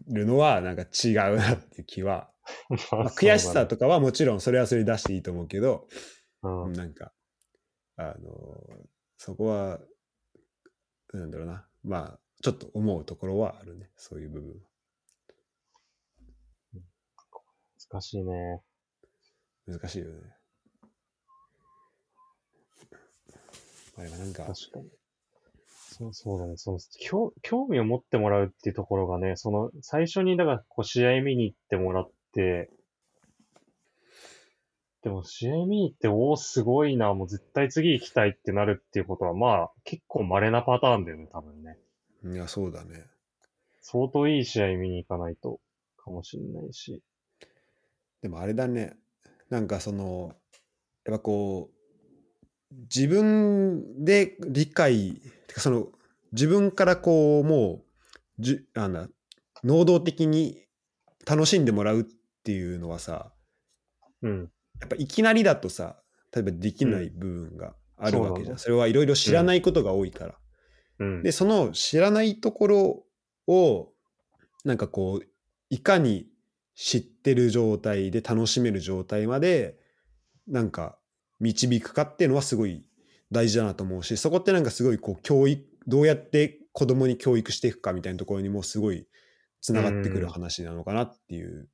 [0.07, 2.29] るのはなんか違うなっていう気は、
[2.69, 5.87] ま まあ悔しさとかはもちろんそれはそれで出していいと思うけど、
[6.43, 6.73] うん。
[6.73, 7.13] なんか、
[7.95, 9.79] あの、そこは、
[11.13, 14.61] なんだろうな、まあ、ちょっと思うところはあるね、そういう部分。
[17.89, 18.61] 難しいね。
[19.67, 20.35] 難しいよね。
[23.97, 24.89] あ、でもなんか、確かに。
[25.67, 26.58] そう、そうだね。
[26.58, 32.69] その、興興味を持ってもらうっていうところがね、その、最初に、だから、こう、試合見に行ってもらって、
[35.03, 41.77] でも、試合見に行って、おお、すごいな、もう絶対次行きたいってなるっていうことは、まあ、結構稀なパターンだよね、多分ね。
[42.25, 43.06] いや、そうだね。
[43.82, 45.60] 相当いい試合見に行かないと、
[45.97, 47.03] かもしれないし。
[48.21, 48.95] でもあれだね、
[49.49, 50.34] なんかその、
[51.06, 51.82] やっぱこう、
[52.93, 55.88] 自分で理解、てかその、
[56.31, 57.83] 自分からこう、も
[58.39, 59.07] う、じゅあんだ
[59.63, 60.65] 能動的に
[61.25, 62.05] 楽しんでもらうっ
[62.43, 63.31] ていうのはさ、
[64.21, 64.51] うん。
[64.81, 65.97] やっぱいきなりだとさ
[66.33, 70.36] 例えばできない部分があるわけじゃん、そうだねそれはいろいろ知らないことが多いから、
[70.99, 71.23] うん。
[71.23, 73.03] でその知らないところ
[73.47, 73.93] を
[74.65, 75.27] なんかこう
[75.69, 76.27] いかに
[76.75, 79.77] 知ってる状態で楽しめる状態まで
[80.47, 80.97] なんか
[81.43, 82.84] 導くかっていうのはすごい
[83.32, 89.06] 大事だなと思うしそこってなんかすごいこう教育どうやって子供に教育していくかみたいなところにもすごい
[89.62, 91.69] つながってくる話なのかなっていう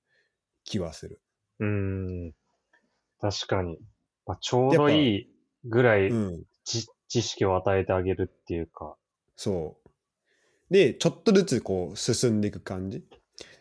[0.63, 1.21] 気はする。
[1.59, 2.33] うーん。
[3.19, 3.79] 確かに。
[4.25, 5.29] まあ、ちょうどいい
[5.65, 8.95] ぐらいうん知知識を与えてあげるっていうか。
[9.35, 9.89] そう。
[10.73, 13.03] で、ちょっとずつこう進んでいく感じ。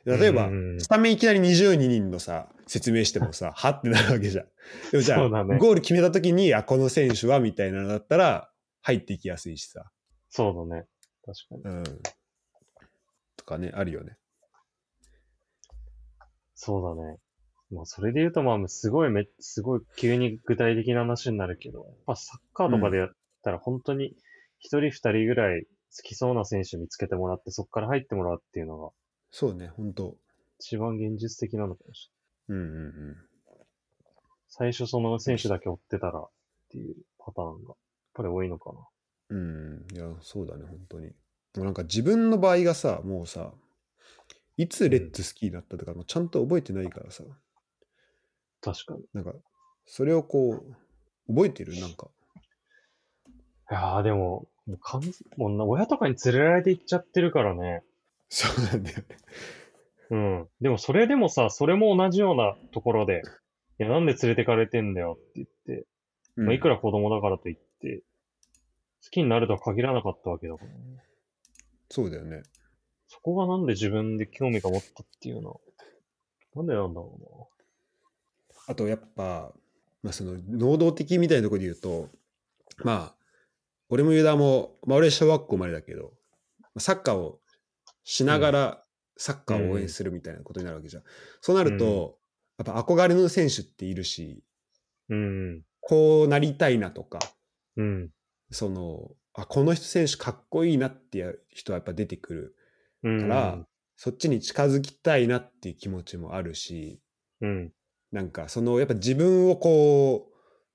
[0.04, 4.46] 例えばうん、スタメンいきなり22人のさ、説明してもさ、 はってなるわけじゃん。
[4.92, 8.50] でもじゃあ、ねゴール決めた時に、あ、この選手はみたいなのだったら、
[8.82, 9.90] 入っていきやすいしさ。
[10.30, 10.86] そうだね。
[11.24, 11.76] 確かに。
[11.76, 11.84] うん。
[13.36, 14.16] とかね、あるよね。
[16.54, 17.18] そうだね。
[17.70, 23.10] まあ、それで言うと、まあ、すごいめ、すごい急に具体的な話になるけど、やっぱサッカーとかでやっ
[23.42, 24.14] たら本当に
[24.58, 25.68] 一人二人ぐらい好
[26.02, 28.90] きそうな選手見つけてもらって、そこから入ってもらうっていうのが
[29.30, 30.16] そうね、本当
[30.58, 32.17] 一番現実的なのかもしれない。
[32.48, 32.66] うんうんう
[33.12, 33.16] ん。
[34.48, 36.30] 最初その選手だけ追ってたらっ
[36.70, 37.76] ていうパターンが、やっ
[38.14, 38.78] ぱり多いのかな。
[39.30, 41.08] うん、いや、そうだね、本当に。
[41.08, 41.12] も
[41.56, 43.52] うなんか自分の場合がさ、もうさ、
[44.56, 47.24] いつレッツ好きになったとか、もうちゃんと覚えてないからさ、
[48.60, 49.04] 確かに。
[49.12, 49.34] なんか、
[49.86, 50.64] それをこ
[51.28, 51.78] う、覚えてる？
[51.80, 52.08] なんか。
[53.70, 57.84] いやーでも、もう完全もうな親とかに連れられて行っちゃってるからね。
[58.30, 59.04] そうなんだよね。
[60.10, 60.48] うん。
[60.60, 63.22] でもそれでもさ、それも同じようなところで、
[63.78, 65.48] いや、なんで連れてかれてんだよって言っ
[65.80, 65.86] て、
[66.36, 68.02] まあ、いくらら子供だからといって、
[69.04, 70.76] 好きになるとは限らなかったわけだからね。
[71.90, 72.42] そうだよね。
[73.08, 75.50] そこがなんで自分で興味が持ったっていうの？
[75.50, 75.56] は、
[76.56, 77.48] なんでなんだろ
[78.66, 79.52] あとやっぱ、
[80.02, 82.08] まあ、その能動的みたいなところで言うと
[82.84, 83.14] まあ
[83.88, 86.12] 俺もユダも、まあ、俺小学校までだけど
[86.78, 87.40] サッカーを
[88.04, 88.82] しながら
[89.18, 91.02] サッカーを応援するみたいなことになるわけじゃん。
[91.40, 92.18] そうなると、
[92.56, 94.42] やっぱ憧れの選手っているし
[95.10, 95.62] うん。
[95.80, 97.18] こうなりたいなとか
[97.76, 98.10] うん。
[98.50, 102.56] そのあこの人選手かっこいいなっていう人はやっぱ出てくる
[103.02, 103.20] うん。
[103.20, 107.00] から、そっちに近づきたいなっていう気持ちもあるし
[107.40, 107.72] うん。
[108.12, 110.34] なんかそのやっぱ自分をこう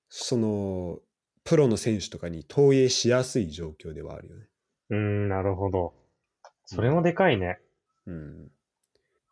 [0.09, 0.99] その
[1.43, 4.45] プロの選手とかに投影しやすい状況ではあるよね。
[4.91, 5.93] うん、なるほど。
[6.65, 7.45] それもでかいね。
[7.47, 7.55] うん、
[8.05, 8.13] で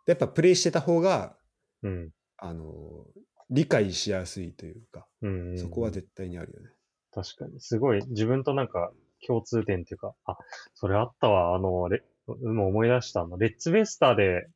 [0.07, 1.35] やっぱプレイしてた方が
[1.83, 2.09] うん。
[2.37, 3.05] あの
[3.51, 5.57] 理解しやすいというか、うん。
[5.59, 6.69] そこは絶対にあるよね。
[7.13, 7.59] 確かに。
[7.59, 8.91] すごい、自分となんか
[9.27, 10.37] 共通点っていうか、あ、
[10.73, 11.53] それあったわ。
[11.53, 12.01] あの、レ
[12.41, 13.37] 今思い出したの。
[13.37, 14.47] レッツベスターで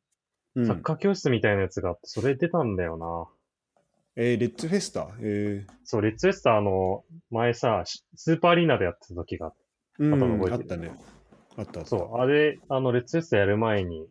[0.54, 3.26] うんサッカー教室みたいなやつがあって、それ出たんだよな。
[4.16, 5.10] えーレッツフェスタ？
[5.20, 10.98] えそう、レッツベスターあの、前さ、しスーパーアリーナでやってた時があってーうん、頭覚えてるあったね。
[11.56, 11.86] あったあった。
[11.86, 14.06] そう、あれ、あの、レッツベスターやる前に、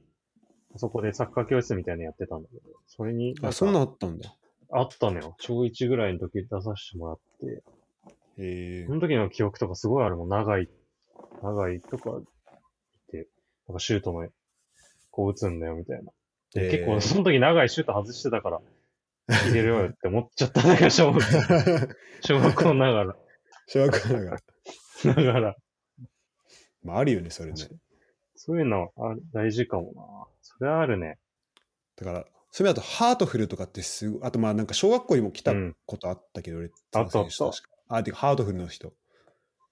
[0.75, 4.33] あそこでサッカー教室みたいなのやってたんだけど、それにあ、かそんなんあったんだ。
[4.71, 5.35] あったのよ。
[5.39, 7.63] 小1ぐらいの時出させてもらって、
[8.37, 10.29] えその時の記憶とかすごいあるもん。
[10.29, 10.69] 長い、
[11.41, 12.23] 長いとか言っ
[13.11, 13.27] て、
[13.67, 14.27] なんかシュートの、
[15.11, 16.11] こう打つんだよみたいな。
[16.53, 18.61] 結構その時長いシュート外してたから、
[19.27, 20.61] 入れろよって思っちゃった。
[20.63, 21.21] なんか小学
[22.21, 23.15] 小学校ながら、
[23.67, 24.41] 小学校だか
[25.05, 25.15] ら。
[25.15, 25.55] ながら。
[26.85, 27.57] まああるよね、それね。
[28.35, 30.03] そういうのあ大事かもな。
[30.41, 31.17] それはあるね。
[31.95, 37.51] だから、そういう意味だと、ハートフルとかってすごい、あとまあなんか小学校にも来たうんことあったけど、俺、あったあった
[37.87, 38.93] あ、てかハートフルの人。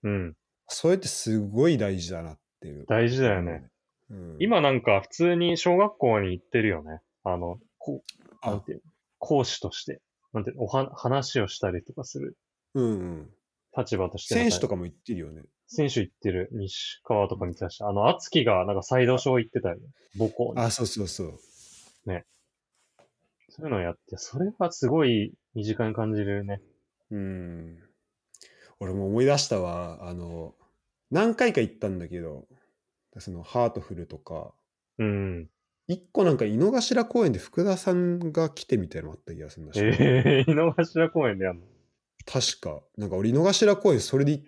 [0.03, 0.35] うん。
[0.67, 2.85] それってすごい大事だなっていう。
[2.87, 3.69] 大事だよね。
[4.09, 6.99] うん、今なんか普通に小学校に行ってるよね。
[7.23, 8.83] あの、こう、なんあ、ていうの？
[9.19, 10.01] 講師として。
[10.33, 12.35] なんておは話をしたりとかする
[12.73, 12.89] うんう
[13.21, 13.29] ん。
[13.77, 14.35] 立場として。
[14.35, 15.43] 選手とかも言ってるよね。
[15.73, 19.81] 選手行ってる西川とか見てたし、あの、敦樹がなんかサイドショー行ってたよね。
[20.17, 20.61] 母校に。
[20.61, 21.39] あ、そうそうそう。
[23.55, 26.59] そういうのをやって、それはすごい身近に感じるね。
[27.11, 27.77] うん。
[28.79, 29.99] 俺も思い出したわ。
[30.09, 30.55] あの、
[31.11, 32.47] 何回か行ったんだけど、
[33.19, 34.55] そのハートフルとか、
[34.97, 35.49] うん。
[35.87, 41.67] 一個なんか井の頭公園で福田さんが来てみたいなのあった気がするんだし、ええー、井の頭公園でやんの？
[42.25, 42.81] 確か。
[42.97, 44.41] なんか俺井の頭公園それで、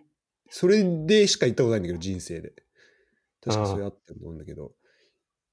[0.49, 2.53] それでしか行ったことないんだけど、人生で。
[3.41, 4.73] 確かそれあったと思うんだけど、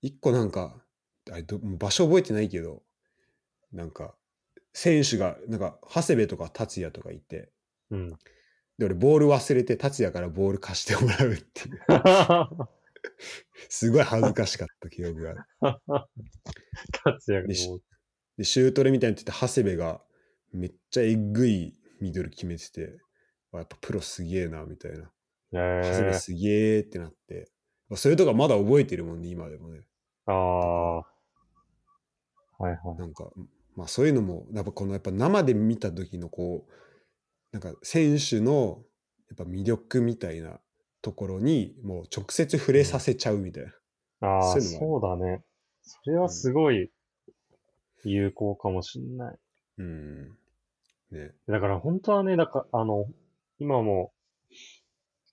[0.00, 0.82] 一個なんか、
[1.30, 2.82] あれど場所覚えてないけど、
[3.72, 4.14] なんか、
[4.72, 7.50] 選手が、なんか、長谷部とか達也とかいて、
[7.90, 8.10] うん。
[8.78, 11.80] で、俺ボール忘れて達也からボール貸してもらうっていう、
[13.68, 15.44] すごい恥ずかしかった記憶がある。
[17.04, 17.48] 達也が
[18.38, 20.02] でシュートレみたいに言ってて、長谷部が
[20.52, 23.11] めっちゃえぐいミドル決めてて、あ
[23.58, 25.10] やっぱプロすげえな、みたいな。
[25.52, 27.50] 長谷え部すげえってなって、
[27.88, 29.80] まあ、それとかまだ覚えてるもんね、今でもね。
[30.26, 30.96] ー、ああ。
[32.58, 32.98] はいはい。
[32.98, 33.30] なんか、
[33.76, 36.72] まあそういうのも、やっぱこのやっぱ生で見た時のこう、
[37.52, 38.82] なんか選手の
[39.28, 40.60] やっぱ魅力みたいな
[41.02, 43.64] ところにもう直接触れさせちゃうみたい
[44.20, 44.28] な。
[44.28, 45.42] ああ、そういうのそうだね。
[45.82, 46.90] それはすごい
[48.04, 49.38] 有効かもしんない。
[49.78, 50.28] うん。
[51.10, 51.32] ね。
[51.48, 53.06] だから本当はね、だから、あの、
[53.62, 54.12] 今も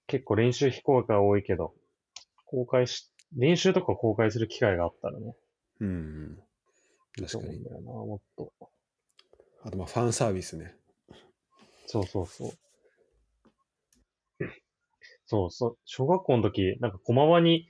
[0.06, 1.74] 結構練習非公開多いけど、
[2.46, 5.36] 公開し、練習とか公開する機会があったらね、
[5.80, 6.38] うん
[7.18, 7.64] 確かに。
[7.64, 8.54] だよな、もっと。
[9.64, 10.76] あとまあファンサービスね。
[11.88, 12.52] そうそうそう。
[15.26, 15.78] そうそう。
[15.86, 17.68] 小学校の時、なんか駒場に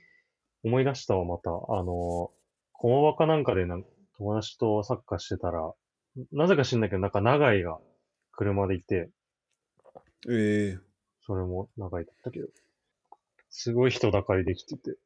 [0.62, 1.50] 思い出したわ、また。
[1.50, 2.30] あの、
[2.72, 3.84] 駒場かなんかでなん
[4.18, 5.72] 友達とサッカーしてたら、
[6.32, 7.78] なぜか知んないけど、なんか長井が
[8.32, 9.10] 車でいて、
[10.28, 10.78] ええ
[11.26, 12.48] それも長井だったけど、
[13.50, 14.96] すごい人だかりできてて、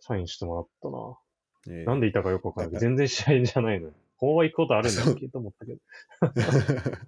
[0.00, 1.76] サインしてもらったな。
[1.78, 2.72] ええなんでいたかよくわかんない。
[2.74, 3.92] だ全然試合じゃないのよ。
[4.18, 5.78] 駒場行くことあるんだっけと思ったけど。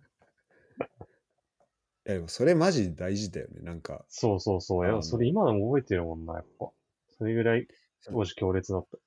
[2.07, 3.61] いやでもそれマジ大事だよね。
[3.63, 4.87] なんか、そうそうそう。
[4.87, 6.71] いや、それ今でも覚えてるもんな、やっぱ。
[7.17, 7.67] それぐらい
[8.05, 8.99] 当時強烈だった。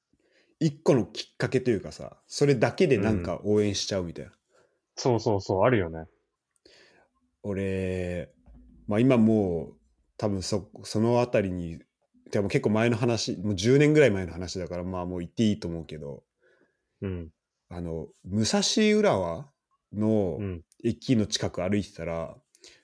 [0.59, 4.31] 一個のきっかけというかさ、それだけでなんか応援しちゃうみたいな。
[4.95, 6.07] そうそうそう、あるよね。
[7.47, 8.29] 俺、
[8.87, 9.77] まあ今もう
[10.17, 11.79] 多分そそのあたりに、
[12.31, 16.23] でも結構前の話、もう10年ぐらい前の話だから、まあもう言っていいと思うけど、
[17.01, 17.29] うん。
[17.69, 18.61] あの、武蔵
[18.97, 19.49] 浦和
[19.93, 20.63] のうん。
[20.83, 22.35] 駅の近く歩いてたら、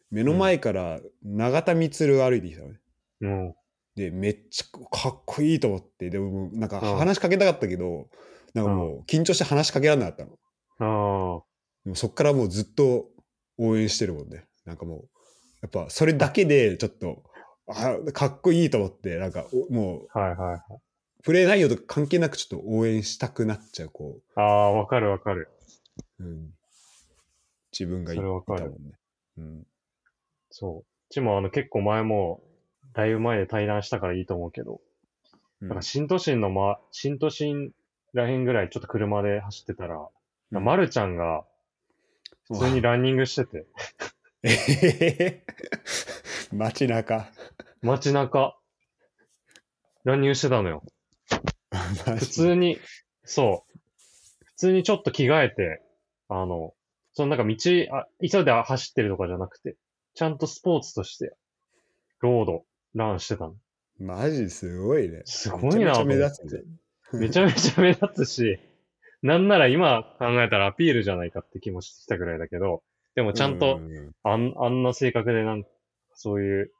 [0.09, 2.79] 目の前から永田満歩いてきたのね。
[3.21, 3.55] も
[3.95, 8.07] で、めっちゃかっこいいと思って、でもなんかうん話しかけたかったけど、
[8.53, 10.31] なんかもう緊張して話しかけられなかったの。
[10.31, 10.37] う、
[10.79, 11.43] あ
[11.83, 13.09] でもそっからもうずっと
[13.57, 14.45] 応援してるもんね。
[14.65, 15.09] なんかもう、
[15.61, 17.23] やっぱそれだけでちょっと、
[17.67, 20.59] あかっこいいと思って、なんかおもあ、はいはいはい。
[20.73, 20.79] う、
[21.23, 25.49] プレー内容とか関係なくちょっと応援したくなっちゃう、こああ、わかるわかる。
[26.19, 26.49] う、うん、
[27.71, 28.75] 自分がいたもんね。
[29.37, 29.67] うん。
[30.51, 30.79] そう。
[30.79, 32.41] うちもあの結構前も、
[32.93, 34.81] だいぶ前で対談したからいいと思うけど、
[35.61, 37.71] うんなんか新都心のま、新都心
[38.13, 39.95] らへんぐらいちょっと車で走ってたら、
[40.51, 41.45] うんまるちゃんが
[42.47, 43.65] 普通にランニングしてて、
[44.43, 45.45] えへへへ
[46.51, 47.31] 街中。
[47.81, 48.57] 街中、
[50.03, 50.83] ランニングしてたのよ。
[51.71, 52.77] 普普通に、
[53.23, 53.79] そう。
[54.45, 55.81] 普通にちょっと着替えて、
[56.27, 56.73] あの、
[57.13, 57.55] そのなんか道、
[57.97, 59.77] あ、急いで走ってるとかじゃなくて、
[60.13, 61.35] ちゃんとスポーツとして、
[62.19, 63.55] ロード、ランしてたの。
[63.97, 65.21] マジすごいね。
[65.25, 66.63] すごいなめちゃめちゃ目立つね。
[67.13, 68.59] めちゃめちゃ目立つし、
[69.21, 72.83] なんなら今考えたらアピールじゃないかって気もしたぐらいだけど、
[73.15, 73.79] でもちゃんと、
[74.23, 75.69] あんあんな性格でなんか、
[76.15, 76.71] そういう、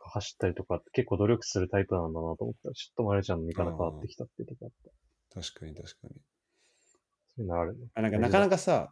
[0.00, 4.70] 走ったりとかって結構努力するタイプなんだなと思ったら、ちょっとまるちゃんの見方変わってきたっていうとこあっ
[5.34, 5.42] た。
[5.42, 6.14] 確かに確かに。
[7.36, 7.86] そういうのあるね。
[7.94, 8.88] あなんかなかなかさ、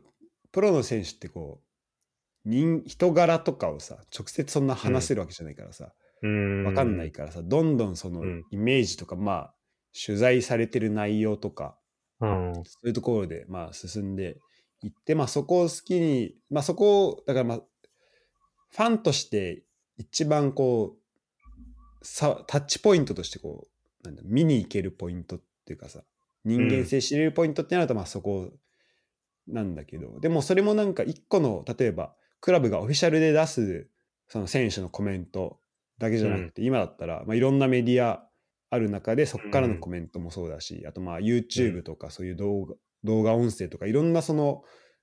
[0.52, 6.64] プロの選手ってこう、人人柄とかをさ、直接そんな話せるわけじゃないからさ、うーん。
[6.64, 9.54] わかんないからさ、どんどんそのうんイメージとか、まあ、
[10.06, 11.78] 取材されてる内容とか、
[12.20, 12.52] うん。
[12.64, 14.38] そういうところで、まあ、進んで
[14.86, 17.60] いって、まあ、そこを好きに、まあ、そこを、だから、まあ、
[18.70, 19.64] ファンとして
[19.96, 23.66] 一番こう、さタッチポイントとしてこ
[24.02, 26.02] う、なんだ、見に行けるポイントっていうかさ、
[26.44, 28.50] 人間性知れるポイントってなると、まあ、そこ
[29.48, 33.88] なんだけど、でもそれもなんか一個の、例えば、クラブがオフィシャルで出す、
[34.28, 35.58] その選手のコメント
[35.98, 38.28] だけじゃなくて、今だったら、まあ、いろんなメディア
[38.70, 42.74] ある中で、そこからのコメントもそうだし、あとまあ YouTube とかそういう動画、
[43.06, 44.62] 動画音声とかいろんなその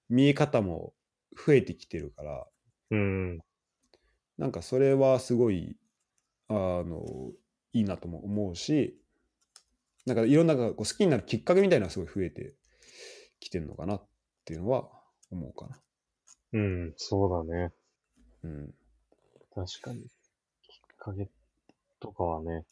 [0.10, 0.94] 見え方も
[1.36, 2.48] 増えてきてるから、
[2.92, 3.40] うん。
[4.38, 5.76] なんかそれはすごい、
[6.48, 7.32] あの、
[7.72, 9.00] いいなとも思うし、
[10.06, 12.56] なんかいろんなこう好きになるきっかけみたいなのがすごい増えて
[13.40, 14.08] きてるのかなっ
[14.46, 14.90] ていうのは
[15.32, 15.80] 思うかな。
[16.54, 16.94] うん。
[16.98, 17.72] そうだね。
[18.44, 18.74] うん。
[19.56, 20.02] 確かに。
[20.02, 20.08] きっ
[20.98, 21.30] かけ
[22.00, 22.66] とかはね。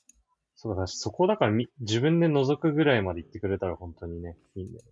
[0.55, 4.84] そうだし、そこだからみ自分で覗くぐらいまで行ってくれたら本当にね、いいんだよ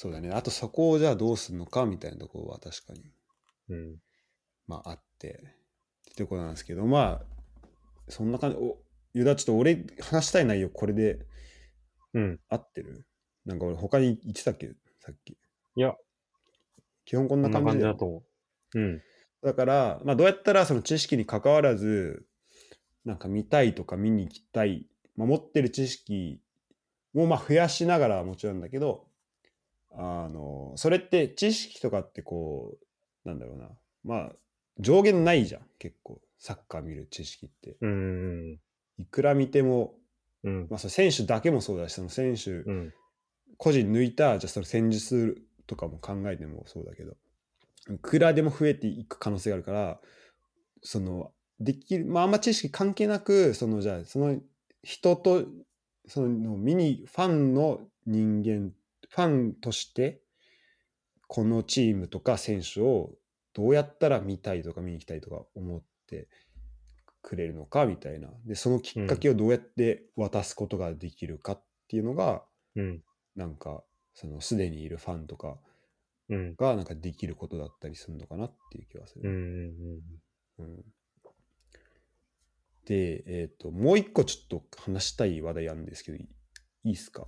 [0.00, 0.30] そうだね。
[0.30, 3.02] あとそこをじゃあどうするのかみたいなところは確かに、
[3.68, 3.76] な。
[3.76, 3.96] うん。
[4.68, 7.68] まああって、ってところなんですけど、まあ、
[8.08, 8.78] そんな感じ、お、
[9.12, 11.26] ユダちょっと俺話したい内容これで
[12.14, 12.38] うん。
[12.48, 13.06] 合ってる？
[13.44, 14.68] なんか俺他に言ってたっけ？
[15.00, 15.30] さっき。
[15.30, 15.36] い
[15.80, 15.94] や、
[17.04, 18.22] 基本こんな感じだと思
[18.74, 18.78] う。
[18.78, 19.02] うん。
[19.42, 22.24] だから、まあ、どうやったらその知識に関わらず、
[23.04, 24.86] なんか見たいとか見に行きたい、
[25.16, 26.40] まあ、持ってる知識
[27.14, 29.07] もまあ増やしながらはもちろんだけど、
[29.92, 32.76] あの、それって知識とかってこ
[33.24, 33.68] う、なんだろうな、
[34.04, 34.32] まあ、
[34.78, 37.76] 上限ないじゃん、結構、サッカー見る知識って。
[37.80, 38.60] うん。
[38.98, 39.94] いくら見ても、
[40.44, 40.66] うん。
[40.70, 42.94] まあ、その選手だけもそうだし、その選手うん。
[43.56, 47.16] 個人抜いた、じゃあその戦術とかも考えてもそうだけど、
[47.90, 50.00] いくらでも増えていく可能性があるから、
[50.82, 54.40] その、できる、まああんま知識関係なく、その、じゃあその
[54.82, 55.44] 人と、
[56.06, 58.72] その見に、ファンの人間、
[59.08, 60.22] ファンとして、
[61.26, 63.14] このチームとか選手を
[63.52, 66.28] どうやったら見たいとか見に行きたいとか思って
[67.22, 68.30] くれるのかみたいな。
[68.46, 72.44] で、そのきっかけをどうやって渡すことができるかっていうのが、
[72.76, 73.02] うん。
[73.36, 73.84] なんか
[74.14, 75.58] そのすでにいるファンとか
[76.28, 76.54] うん。
[76.56, 79.28] がなんかできることだったりするのかなっていう気がすうん。
[79.28, 79.30] うる。
[79.30, 80.02] ん。
[80.58, 80.84] うん
[82.86, 86.20] で、えっ、と、もう一個ちょっと話したい話題あるんですけど、い
[86.84, 87.26] いいですか？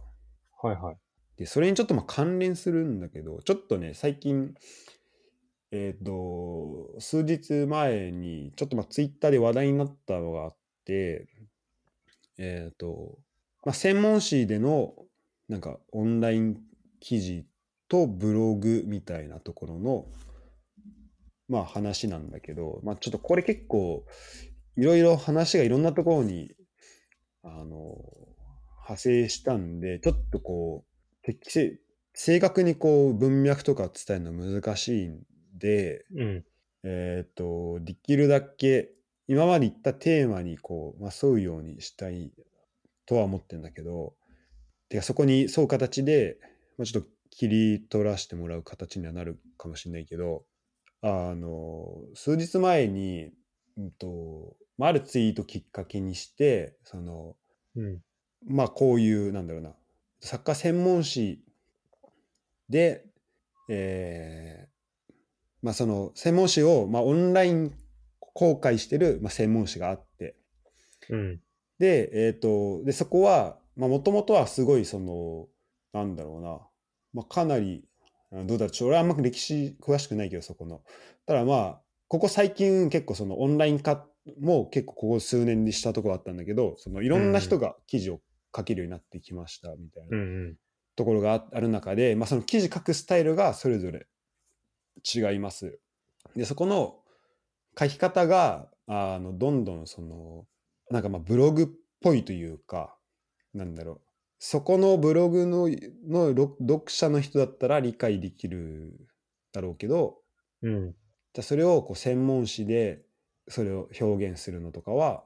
[0.62, 0.96] はいはい。
[1.40, 4.54] で、それにちょっとまあ関連するんだけど、ちょっとね、最近、
[5.72, 11.28] えっ、と、数日前に、ちょっとまあツイッターで話題になったのがあって、
[12.36, 13.16] えっ、と、
[13.64, 14.92] まあ、専門誌での、
[15.48, 16.58] なんかオンライン
[17.00, 17.46] 記事
[17.88, 20.04] とブログみたいなところの、
[21.48, 24.04] まあ話なんだけど、まあちょっとこれ結構、
[24.76, 26.52] いろいろ話がいろんなところに、
[27.42, 27.96] あの、
[28.82, 30.89] 派生したんで、ちょっとこう、
[31.34, 31.78] 適正、
[32.14, 35.20] 正確にこう文脈とか伝えるのは難しいん
[35.56, 36.44] で、うん。
[36.82, 38.92] えっ、と、できるだけ、
[39.28, 42.32] 今まで言ったテーマにこう、まあ、沿うようにしたい
[43.06, 44.14] とは思ってんだけど、
[44.88, 46.38] てかそこに沿う形で、
[46.78, 50.44] まあ、ちょっと切り取らせてもらう形にはなるかもしれないけど、
[51.02, 53.30] あの、数日前に、
[53.76, 57.36] うんと、まあ、あるツイートきっかけにして、その、
[57.76, 58.00] うん。
[58.46, 59.74] まあこういう、なんだろうな、
[60.20, 61.42] サッカー専門誌
[62.68, 63.04] で、
[63.68, 64.70] えー
[65.62, 67.72] まあその専門誌を、まあ、オンライン
[68.18, 70.36] 公開してる、まあ、専門誌があって、
[71.10, 71.40] うん。
[71.78, 75.46] で、えっ、と、で、そこは、まあもともとはすごいその、
[75.92, 76.60] なんだろうな、
[77.12, 77.84] まあかなり、
[78.32, 80.82] あどうだろう、ちょ俺はあんま歴史詳しくないけど、そこの。
[81.26, 84.06] ただまあ、ここ最近結構そのオンライン化
[84.40, 88.20] も結構ここ数年にしたところあったんだけど、そのいろんな人が記事を
[88.54, 90.56] 書けるようになってきましたみたいなうん。
[90.96, 94.06] ところがあある中で、まあその記事書くスタイルがそれぞれ
[95.14, 95.78] 違います。
[96.36, 96.98] で、そこの
[97.78, 100.46] 書き方が、あの、どんどんその、
[100.90, 101.68] なんかまあブログっ
[102.00, 102.96] ぽいというか、
[103.54, 104.00] なんだろう。
[104.38, 105.68] そこのブログの
[106.08, 109.08] のろ読者の人だったら理解できる
[109.52, 110.18] だろうけど、
[110.62, 110.94] うん。
[111.32, 113.02] じゃあそれをこう専門誌で
[113.48, 115.24] それを表現するのとかは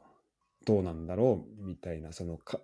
[0.66, 2.60] どうなんだろうみたいなそのか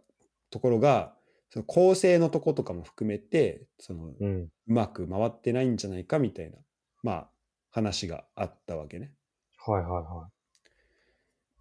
[0.50, 1.14] ところが
[1.50, 4.48] その構成のとことかも含めてそのううん。
[4.66, 6.58] まく回ってないんじゃないかみたいな
[7.02, 7.30] まあ
[7.70, 9.12] 話があったわけね。
[9.58, 10.28] はいはいは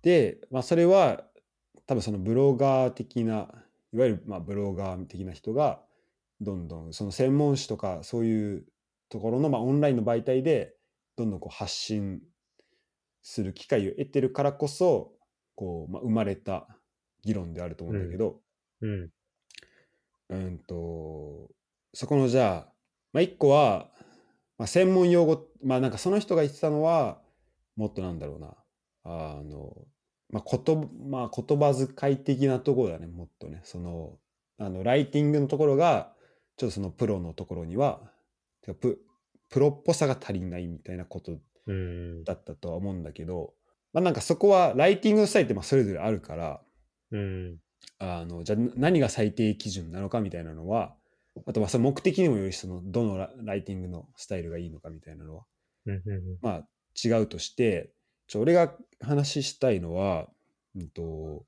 [0.01, 1.23] で、まあ、それは
[1.85, 3.47] 多分そのブロガー的な
[3.93, 5.81] いわゆるまあブロガー的な人が
[6.39, 8.65] どんどんその専門誌とかそういう
[9.09, 10.75] ところのまあオンラインの媒体で
[11.17, 12.21] どんどんこう発信
[13.21, 15.11] する機会を得てるからこそ
[15.55, 16.67] こう、まあ、生まれた
[17.23, 18.33] 議論であると思うんだけど、い。
[18.81, 19.09] うん。
[20.29, 21.49] うんと、
[21.93, 22.73] そこのじゃあ、
[23.13, 23.89] まあ、一個は、
[24.57, 27.21] まあ、専門用語、まあなんかその人が言ってたのは、
[27.75, 28.55] もっとなんだろうな、
[29.05, 29.73] あの、
[30.29, 33.61] まあ言まあ、言葉遣い的なところだね、もっとね。
[33.63, 34.17] その、
[34.59, 36.13] あの、ライティングのところが、
[36.57, 38.01] ちょっとそのプロのところには、
[38.61, 39.01] てかプ
[39.49, 42.23] プロっぽさが足りないみたいなことうん。
[42.23, 43.53] だったとは思うんだけど、
[43.93, 46.61] まあなんかそこはライティングのスタイルってまあそれぞれあるから、
[47.11, 47.57] うん。
[47.99, 50.95] あのじゃあ何が最低基準なのかみたいなのは
[51.45, 55.43] あとはその目的にもよるしそのどのラライティングのスタイルがいいのかみたいなのは
[55.85, 55.93] うん。
[55.93, 56.03] うん。
[56.41, 56.67] まあ
[57.01, 57.91] 違うとして
[58.27, 60.27] ちょ俺が話したいのは、
[60.75, 61.45] うんと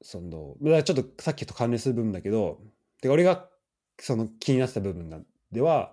[0.00, 2.60] そのちょっとさっきと関連する部分だけど
[3.02, 3.48] てか俺が
[3.98, 5.92] その気になってた部分なんでは、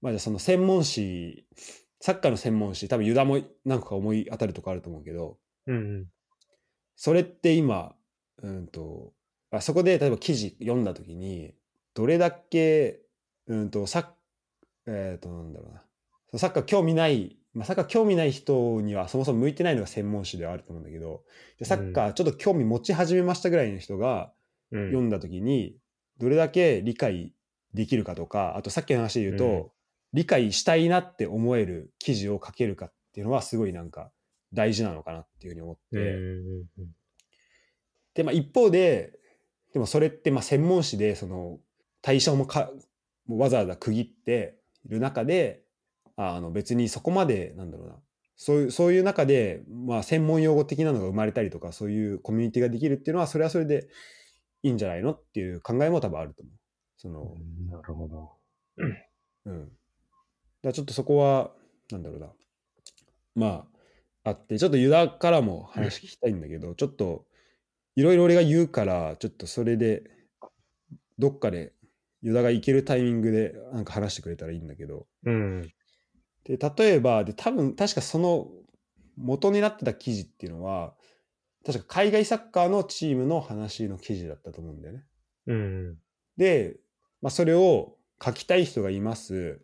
[0.00, 1.44] まあ、じゃあその専門誌
[2.00, 6.06] サッカーの専門誌多分ユダも何個か思い当たるとこあると思うけどうん。
[6.96, 7.95] それって今、
[8.42, 9.12] うんと、
[9.50, 11.54] あそこで例えば記事読んだときに、
[11.94, 13.00] どれだけ、
[13.46, 14.06] うんと、サッ、
[14.86, 16.38] えっ、と、なんだろうな。
[16.38, 21.22] サッカー興味ない、まあ、サッカー興味ない人にはそもそも向いてないのが専門誌ではあると思うんだけど、
[21.58, 24.32] でサッカーちょっと興味持ち始めましたぐらいの人が
[24.72, 24.86] うん。
[24.88, 25.76] 読んだときに、
[26.18, 27.32] どれだけ理解
[27.74, 29.70] できるかとか、あとさっきの話で言うと、うん
[30.12, 34.12] 理解したいなって思える記事を書けるかっていうのはすごいなんか
[34.54, 36.66] 大事なのかなっていうふうに思って、うん。
[38.16, 39.12] で、まあ、一方で、
[39.72, 41.58] でもそれってまあ専門誌でその
[42.00, 42.70] 対象もか
[43.28, 45.62] わざわざ区切っている中で、
[46.16, 47.96] あの別にそこまで、なんだろうな、
[48.36, 53.88] そういうそういう中で、まあ、専門用語的なのが生まれたりとか、そういうコミュニティができるっていうのは、それはそれで
[54.62, 56.54] いいんじゃないのっていう考えも多分あると思う。
[56.96, 57.36] その、
[57.70, 58.32] なるほど。
[59.46, 59.60] うん。
[59.60, 59.72] だか
[60.62, 61.52] らちょっとそこは、
[61.90, 62.32] なんだろうな。
[63.34, 63.68] ま
[64.24, 67.26] あ、あって、ちょっとユダからも話聞きたいんだけど、ちょっと、
[67.96, 70.04] いろいろ俺が言うから、ちょっとそれで、
[71.18, 71.72] どっかで、
[72.22, 75.62] ユダが行けるタイミングで、なんか話してくれたらいいんだけど、うん。
[76.44, 78.48] で、例えば、で、多分、確かその
[79.16, 80.94] 元になってた記事っていうのは、
[81.64, 85.04] 確か海外サッカーのチームの話の記事だったと思うんだよね。
[85.46, 85.98] うん。
[86.36, 86.76] で、
[87.22, 89.60] まあ、それを書きたい人がいます。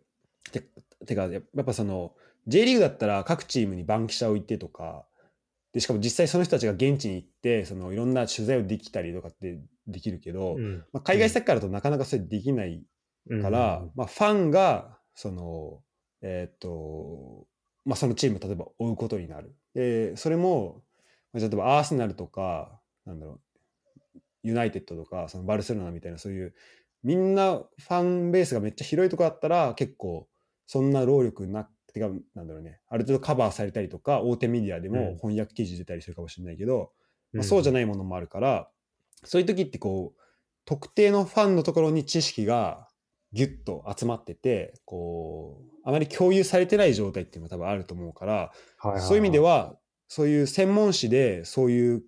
[0.51, 0.67] て
[1.05, 2.13] てか、やっぱその、
[2.47, 5.05] J リーグだったら各チームに番記者を置いてとか、
[5.73, 10.85] で、しかも実際その人たちが現地に行って、そのいろんな取材をできたりとかってできるけど、うん。
[10.93, 12.83] まあ、海外サッカーだとなかなかそれできない
[13.29, 15.81] うんから、まあ、ファンが、その、
[16.21, 17.47] えーっと、
[17.85, 19.55] まあ、そのチームを例えば追うことになる。
[19.73, 20.83] で、それも、
[21.33, 26.53] まあ例えばアーセナルとか、なんだろう、ユナイテッドとか、そのバルセロナみたいな、そういう、
[27.01, 30.27] みんなファンベースがめっちゃ広いとこだったら、結構、
[30.67, 34.95] そんな労力なくてか、なんだろうね、ある程度カバーされたりとか、大手メディアでうん。
[34.95, 36.91] も翻訳記事出たりするかもしれないけど、
[37.31, 37.43] まあ、ん。
[37.43, 38.69] そうじゃないものもあるから、
[39.23, 40.21] そういう時ってこう、
[40.65, 42.87] 特定のファンのところに知識が
[43.33, 49.01] ギュッと集まっててこうあまり共有されてない状態っていうのが多分あると思うから、はいはいはい。
[49.01, 49.75] そういう意味では
[50.07, 52.03] そういう専門誌でそういう、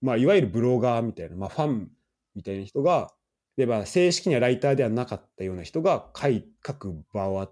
[0.00, 1.90] まあ、いわゆるブロガーみたいな、まあ、ファン
[2.34, 3.12] みたいな人が
[3.56, 7.50] で、まあ、正式にはライターではなかったような人が書く場をあ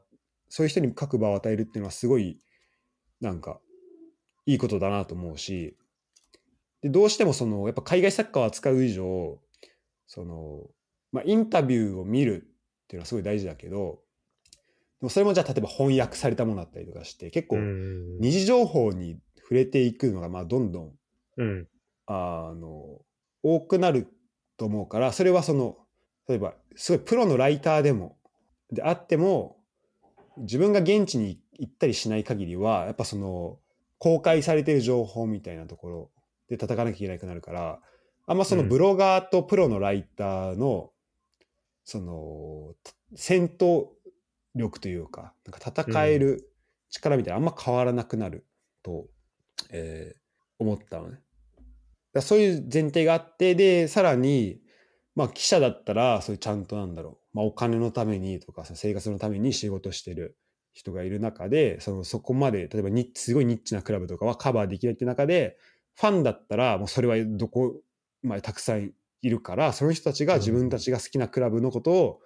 [0.48, 2.38] そういう人に書く場を与えるっていうのはすごい
[3.20, 3.60] なんか
[4.46, 5.76] いいことだなと思うし
[6.82, 9.38] でどうしてもそのやっぱ海外作家を扱う以上
[10.06, 10.62] その、
[11.12, 14.00] まあ、インタビューを見るっていうのはすごい大事だけど
[15.00, 20.92] でもそれもじゃあ例えば翻訳されたものだったりとかして結構うん二次情報に触れていくのがまあどんどん
[21.38, 21.68] うん。
[22.06, 23.00] あの
[23.42, 24.08] 多くなる
[24.56, 25.76] と思うからそれはその
[26.28, 28.16] 例えばすごいプロのライターでも
[28.72, 29.55] であっても
[30.38, 33.58] 自分が現地に行ったりしない限りはやっぱその
[33.98, 36.10] 公開されてる情報みたいなところ
[36.48, 37.80] で叩かなきゃいけなくなるから
[38.26, 40.90] あんまそのうんブロガーとプロのライターの、
[41.84, 42.74] その
[43.14, 43.86] 戦闘
[44.56, 46.50] 力というかなんか戦える
[46.90, 48.44] 力みたいなあんま変わらなくなる
[48.82, 49.06] と、
[49.70, 50.26] えー
[50.58, 51.20] 思ったのね。
[52.20, 54.60] そういう前提があってでさらに、
[55.16, 60.36] まあ、記者だったらそういうちゃんとなんだろう、まあ、お金のためにとか生活のために仕事してる
[60.74, 65.56] 人がいる中でそのそこまで例えばニッすごいニッチなクラブとかはカバーできないって中で
[65.94, 67.80] ファンだったらもうそれはどこ、
[68.22, 68.92] まあ、たくさん
[69.22, 72.20] いるからその人たちが自分たちが好きなクラブのことを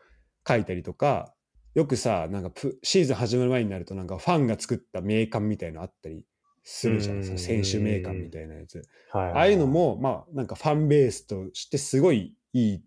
[0.46, 1.32] 書いたりとか、
[1.74, 6.24] よくさなんかプシーズン始まる前になるとなんかファンが作った名鑑みたいのあったり
[6.64, 7.24] するじゃうんん。
[7.24, 8.82] その選手名鑑みたいなやつ。
[9.10, 9.38] はいはいはい。
[9.38, 12.82] ああいうの、も、まあ、なんかファンベースとしてすごいいい、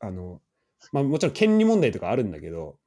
[0.00, 0.40] あの、
[0.92, 2.78] まあもちろん権利問題とかあるんだけど、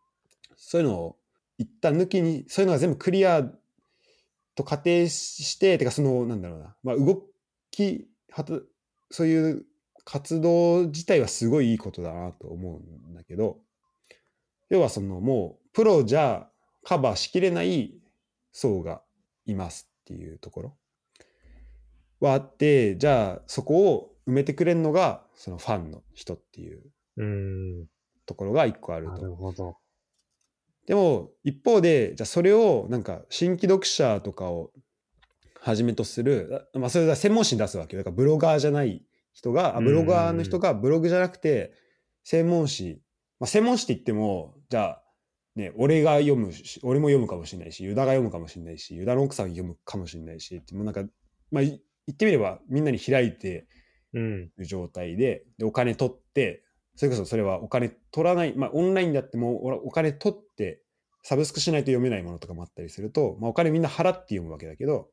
[0.55, 1.17] そういうのを
[1.57, 3.43] 一旦抜きに、そういうのが全部クリア
[4.55, 7.23] と仮定して、てかその、なんだろうな、まあ動
[7.71, 8.53] き、はた
[9.11, 9.65] そういう
[10.05, 13.59] 活動自体はすごいいいことだなと思うんだけど、
[14.69, 16.49] 要はそのもうプロじゃ
[16.83, 17.93] カバーしきれない
[18.51, 19.01] 層が
[19.45, 20.77] いますっていうところ。
[22.19, 26.81] はあってじゃあそこを埋めてくれるのがそのファンの人っていう
[27.17, 27.85] うん。
[28.25, 29.25] ところが一個あるなと。
[29.25, 29.77] るほど。
[30.85, 34.71] でも一方でじゃあそれをなんか新規読者とかを
[35.61, 39.01] はじめとする、あまあ、それは専門誌に出すわけよだからブロガーじゃない
[39.31, 41.71] 人があブロガーの人がブログじゃなくて
[42.25, 43.01] 専門誌、
[43.39, 45.03] まあ、専門誌って言ってもじゃあ
[45.55, 51.03] ね俺が読むし俺も読むかもしれないしユダが読むかもしれないしユダの奥さん読むかもしれないしもうなんか、
[51.49, 53.65] まあ、い言ってみればみんなに開いて
[54.13, 54.51] うん。
[54.57, 56.63] る状態ででお金取って
[56.95, 60.81] それこそそれはお金取らない、まあ、オンラインだってもおお金取って
[61.23, 65.07] サブスクしないと読めないものとかもあったりすると、まあ、お金みんな払って読むわけだけど、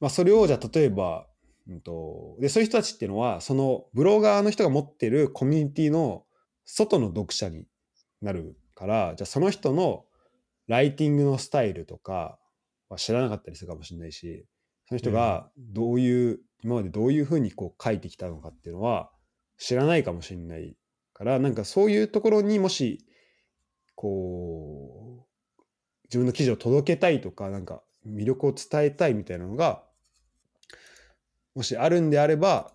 [0.00, 1.26] まあ、それをじゃあ例えば、
[1.68, 6.24] うん、とでそういう人たちっていうのはそのブロガーの人が持ってるコミュニティの
[6.64, 7.66] 外の読者に
[8.20, 10.04] なるからじゃあその人の
[10.66, 12.38] ライティングのスタイルとか
[12.88, 14.44] は知らなかったりするかもしれないし
[14.88, 19.10] その人がどういう、今までどういうふうにこう書いてきたのかっていうのは
[19.58, 20.76] 知らないかもしれない
[21.12, 23.04] からなんかそういうところにもし
[23.94, 25.26] こ
[25.58, 25.62] う
[26.04, 29.84] 自分の記事を届けたいとかなんか魅力を伝えたいみたいなのが
[31.54, 32.72] もしあるんであれば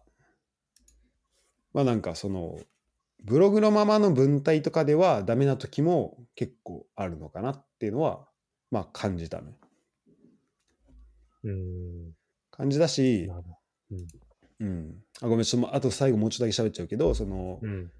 [1.73, 2.59] まあなんかその
[3.23, 8.27] ブログのままの文体とかではダメな時も結構あるのかなっていうのは
[8.71, 9.57] まあ感じたね
[11.43, 12.13] うん。
[12.51, 13.29] 感じだし。
[14.59, 15.03] うん。
[15.21, 17.91] あごめんちょっとあと最後もうちょっとだけ喋っちゃうけどその、うん。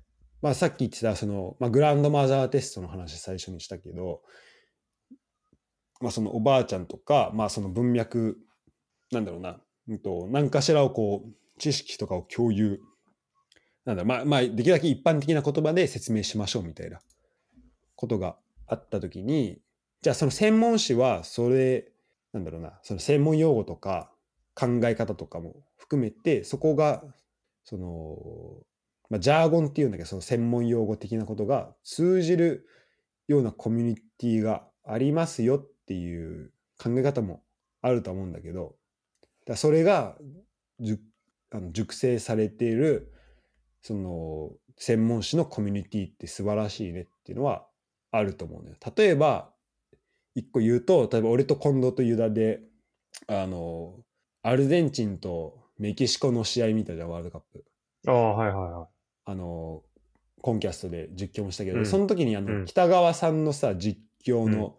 [0.42, 4.22] まあ、さっき言ってたその、まあ、グランドマザーテストの話最初にしたけど、
[6.00, 8.38] まあ、そのおばあちゃんとか、まあ、その文脈
[9.12, 12.80] なんだろうな、うん、と何かしらをこう知識とかを共有。
[13.86, 17.00] なんだまあ、まあ、できるだけ一般的な言葉で説明しましょうみたいな
[17.96, 18.36] ことが
[18.68, 19.62] あった時に
[20.02, 21.90] じゃあその専門誌はそれ
[22.34, 24.12] なんだろうなその専門用語とか
[24.56, 27.04] 考え方とかも含めてそこが
[27.64, 28.64] その
[29.10, 32.68] まあ、ジャーゴンっていうんだけどその専門用語的なことが通じる
[33.28, 37.42] ようなコミュニティがありますよっていう考え方も
[37.82, 38.76] あると思うんだけど
[39.46, 40.18] だそれが
[41.52, 43.14] あの熟成されている
[43.82, 47.66] その専門誌のコミュニティって素晴らしいねっていうのは
[48.12, 48.76] あると思うのよ。
[48.96, 49.50] 例えば
[50.36, 52.62] 一個言うと例えば俺と近藤とユダで
[53.28, 53.96] あの
[54.44, 57.66] アルゼンチンとメキシコの試合見たじゃんワールドカップ。
[58.08, 58.88] ああ、はいはいはい。
[59.26, 59.84] あの
[60.42, 64.76] コンキャストで実況もしたけど、うんその時にあの、うん北川さんのさ実況うんの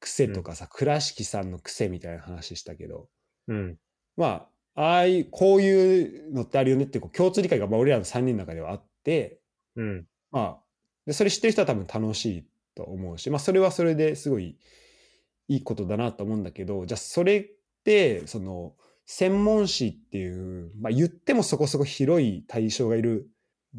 [0.00, 3.08] 癖とかさ、倉敷さんの癖みたいな話したけど
[3.48, 3.78] うん。
[4.16, 9.40] まあああいうこういうのってあるよねってこう共通理解がまあ俺らの3人の中ではあって
[9.76, 10.06] うん。
[10.30, 10.62] まあ
[11.06, 14.56] で、それ知ってる人は多分楽しいと思うし、まあそれはそれですごい
[15.48, 17.46] いいことだなと思うんだけど、じゃあそれっ
[17.84, 18.74] て、その、
[19.14, 23.28] 専門誌っていう、まあ言ってもそこそこ広い対象がいる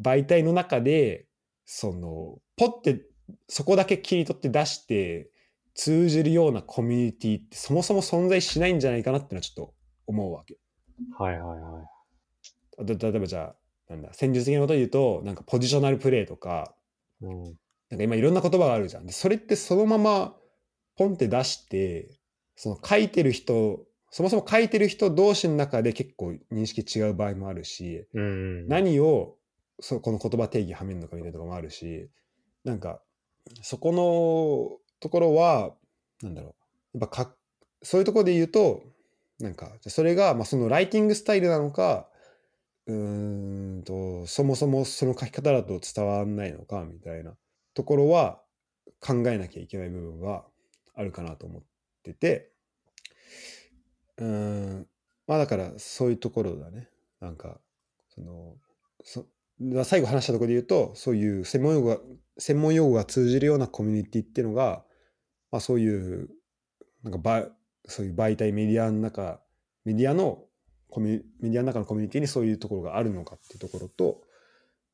[0.00, 1.26] 媒体の中で、
[1.64, 3.04] その、ポッて
[3.48, 5.32] そこだけ切り取って出して
[5.74, 9.74] 通じるようなコミュニティってそもそも存在しないんじゃないかなっていうのはちょっと
[10.06, 10.56] 思うわけ。
[11.18, 12.96] はいはいはい。
[12.96, 13.56] 例えばじゃ
[13.90, 16.76] あ、なんだ、戦術的なことで言うと、なんかポジショナルプレーとか、
[17.20, 17.42] うん。
[17.90, 19.06] なんか今いろんな言葉があるじゃん。
[19.06, 20.36] でそれってそのまま
[20.96, 22.20] ポンって出して、
[22.54, 23.84] その書いてる人、
[24.14, 28.26] そもそも書いてる人同士の中で結構認識違う場合もあるし、うんう
[28.62, 28.68] ん。
[28.68, 29.34] 何を
[29.80, 32.08] そこの言葉定義はめるのかみたいなところもあるし、
[32.62, 33.00] なんか
[33.62, 35.74] そこのところは、
[36.22, 36.54] なんだろ
[36.94, 37.34] う、やっぱか
[37.82, 38.84] そういうところで言うと、
[39.40, 42.08] なんかそれがまあそのライティングスタイルなのか、
[42.86, 47.34] うーんと、そもそもその書き方だと伝わらないのかみたいな
[47.74, 48.40] ところは
[49.00, 50.44] 考えなきゃいけない部分は
[50.94, 51.62] あるかなと思っ
[52.04, 52.53] てて、
[54.18, 54.86] うーん、
[55.26, 56.88] まあだからそういうところだね。
[57.20, 57.60] なんか、
[58.08, 58.56] その、
[59.02, 59.26] そ
[59.60, 61.98] まあ最後話したところで言うと、そういう専門用語が、
[62.38, 64.84] 専門用語が通じるようなコミュニティっていうのが、
[65.50, 66.30] まあそういう、
[67.02, 67.48] なんかば、
[67.86, 69.40] そういう媒体メディアの中、
[69.84, 70.44] メディアの
[70.90, 74.22] コミュメディアの中のコミュニティにそういうところがあるのかっていうところと、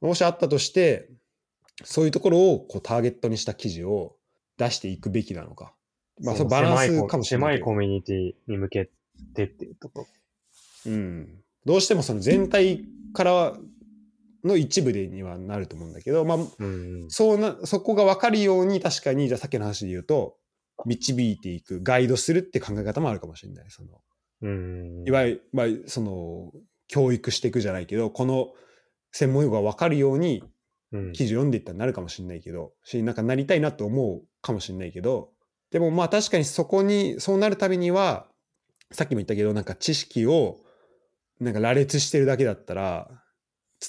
[0.01, 1.11] もしあったとして、
[1.85, 4.17] そういうところをこうターゲットにした記事を
[4.59, 5.75] 出していくべきなのか。
[6.23, 7.57] まあ、そそののバランスかもしれない。
[7.57, 8.91] 狭いコミュニティに向け
[9.21, 10.07] てっていうとこ
[10.87, 11.43] うん。
[11.65, 13.57] どうしてもその全体から
[14.45, 16.53] の一部でにはなると思うんだけど、まあ、ろ。
[16.59, 17.11] うんうん。
[17.11, 20.37] そうな、そこが分かるように確かに、じゃあさっきの話で言うと、
[20.87, 23.67] 導いていく、ガイドするって考え方もあるかもしれない。
[23.69, 23.89] その、
[24.43, 25.09] うんうん。
[25.09, 26.53] いわゆる、まあ、その、
[26.89, 28.53] 教育していくじゃないけど、この
[29.13, 30.43] 専門用語が分かるように
[30.93, 35.31] うん記事を読んでいったらなるかもしれないけど、し、なんかなりたいなと思うかもしれないけど、
[35.71, 38.27] でもまあ確かにそこに、そうなるためには、
[38.93, 40.59] さっきも言ったけど、なんか知識を、
[41.41, 43.09] なんか羅列してるだけだったら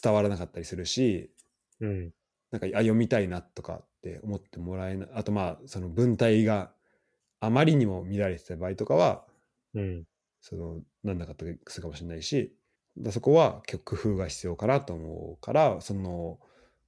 [0.01, 1.33] 伝わらなかったりするし、
[1.79, 2.11] うん。
[2.51, 5.09] なんか、あ、読みたいなとかって思ってもらえない。
[5.13, 6.73] あとまあ、その文体が
[7.39, 9.25] あまりにも見られてた場合とかは、
[9.73, 10.03] うん。
[10.41, 12.55] その、なんなかったりするかもしれないし、
[12.97, 16.39] だそこは結構工夫が必要かなと思うから、その、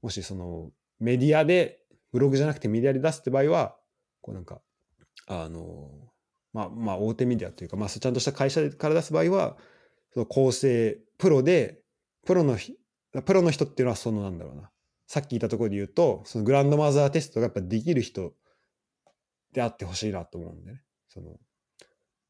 [0.02, 1.80] もしそのメディアで、
[2.12, 3.76] ブログじゃなくてメディアで出すって場合は、
[4.22, 4.62] こうなんか、
[5.28, 6.13] あの、
[6.54, 9.58] まあ、まあ、大手メディアというか、まあ、ちゃんとした会社から出す場合は、
[10.14, 11.82] その構成、プロで、
[12.26, 12.76] プロのひ、
[13.26, 14.70] プロの人っていうのはそのなんだろうな。
[15.08, 18.34] さっき言ったところで言うと、そのグランドマザーテストがやっぱできる人
[19.54, 20.82] であってほしいなと思うんでね。
[21.10, 21.38] その、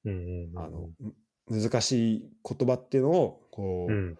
[0.05, 0.59] うんうん。
[0.59, 4.17] あの、む難しい言葉っていうのを、こう、うん。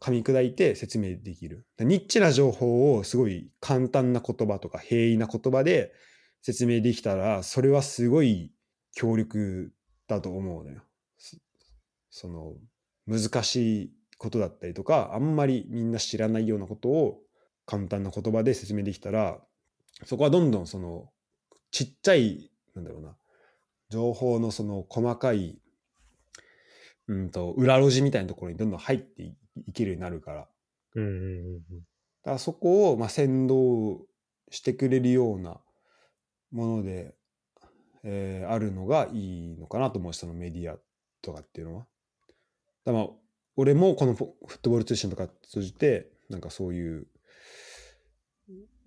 [0.00, 1.66] 噛み砕いて説明できる。
[1.78, 5.92] ニッチな情報をすごい簡単な言葉とか平易な言葉で
[6.42, 8.52] 説明できたら、それはすごい
[8.96, 9.72] 強力
[10.08, 10.82] だと思うのよ。
[11.18, 11.36] そ
[12.10, 12.54] その、
[13.06, 17.20] 難しいことだったりとか、あんまりみんな知らないようなことを
[17.66, 19.38] 簡単な言葉で説明できたら、
[20.04, 21.10] そこはどんどんその、
[21.70, 23.16] ちっちゃい、なんだろうな、
[23.90, 25.60] 情報のその細かい、
[27.06, 29.36] うんと、裏路地みたいなところにどんどん入ってい
[29.66, 30.48] いけるようになるから。
[30.94, 31.18] うんうんう
[31.58, 31.62] ん
[32.22, 34.04] だからそこを、まあ、先導
[34.50, 35.60] してくれるような
[36.50, 37.14] もので、
[38.08, 40.78] えーあるのがいいのかなと思うし、そのメディア
[41.22, 41.86] とかっていうのは。
[42.84, 43.08] だまあ、
[43.56, 47.08] 俺もこのフットボール通信とか通じて、なんかそういう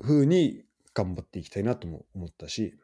[0.02, 0.64] 風に
[0.94, 2.76] 頑張っていきたいなとも思ったし、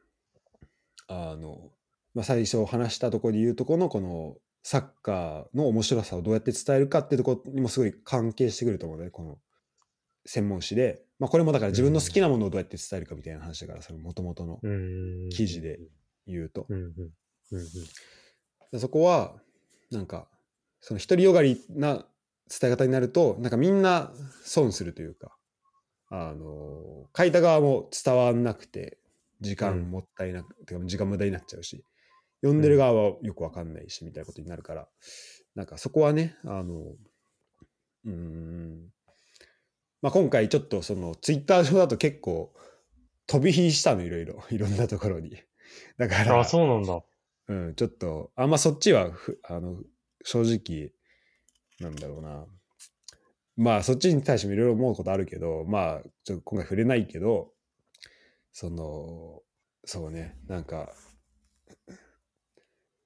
[1.07, 1.71] あの、
[2.13, 9.37] まあ、最初話したところで言うとこのこのサッカーの面白さをどうやって伝えるかっていうところにもすごい関係してくると思うね、この
[10.25, 11.03] 専門誌で。
[11.19, 14.71] まあこれもだから自分の好きなものをどうやって伝えるかみたいな話だから、その元々のうん。
[15.25, 15.29] うん。
[15.29, 15.79] 記事で
[16.27, 16.65] 言うと。
[16.69, 16.91] うんうん。
[17.51, 17.65] うんうん。
[18.71, 19.35] でそこは、
[19.91, 20.27] なんか、
[20.81, 22.05] その独りよがりな
[22.49, 24.11] 伝え方になると、なんかみんな
[24.43, 25.37] 損するというか、
[26.09, 28.99] あの、書いた側も伝わんなくて、
[29.41, 31.83] 時間もったいなく、てか時間無駄になっちゃうし、
[32.41, 34.87] 読んでる側はよくわかんないし、みたいなことになるから、
[35.55, 36.95] なんかそこはね、あの、
[38.05, 38.89] うーん、
[40.01, 42.53] まあ今回ちょっとそのツイッター上だと結構
[43.27, 45.37] 飛び火したのいろいろ、 いろんなところに。
[45.97, 47.03] だから、あ、そうなんだ。
[47.47, 49.77] うん、ちょっと、あんまそっちはふ、あの、
[50.23, 50.91] 正直、
[51.79, 52.45] なんだろうな。
[53.57, 57.51] まあ、そっちに対してもいろいろ思うことあるけど、まあ、ちょっと今回触れないけど、
[58.51, 59.41] その、
[59.85, 60.93] そうね、なんか、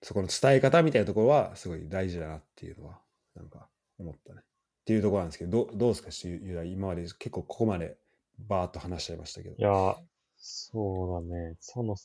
[0.01, 3.01] そこの伝え方みたいなところは、すごい大事だなっていうのは、
[3.36, 3.67] なんか、
[3.97, 4.41] 思ったね。
[4.41, 4.43] っ
[4.86, 7.97] ていうところなんですけど、どどうですか、しゆうだい今まで結構ここまで
[8.39, 9.61] バーっと話しちゃいましたけどい。
[9.61, 9.95] や、
[10.38, 11.55] そうだね。
[11.59, 11.95] その、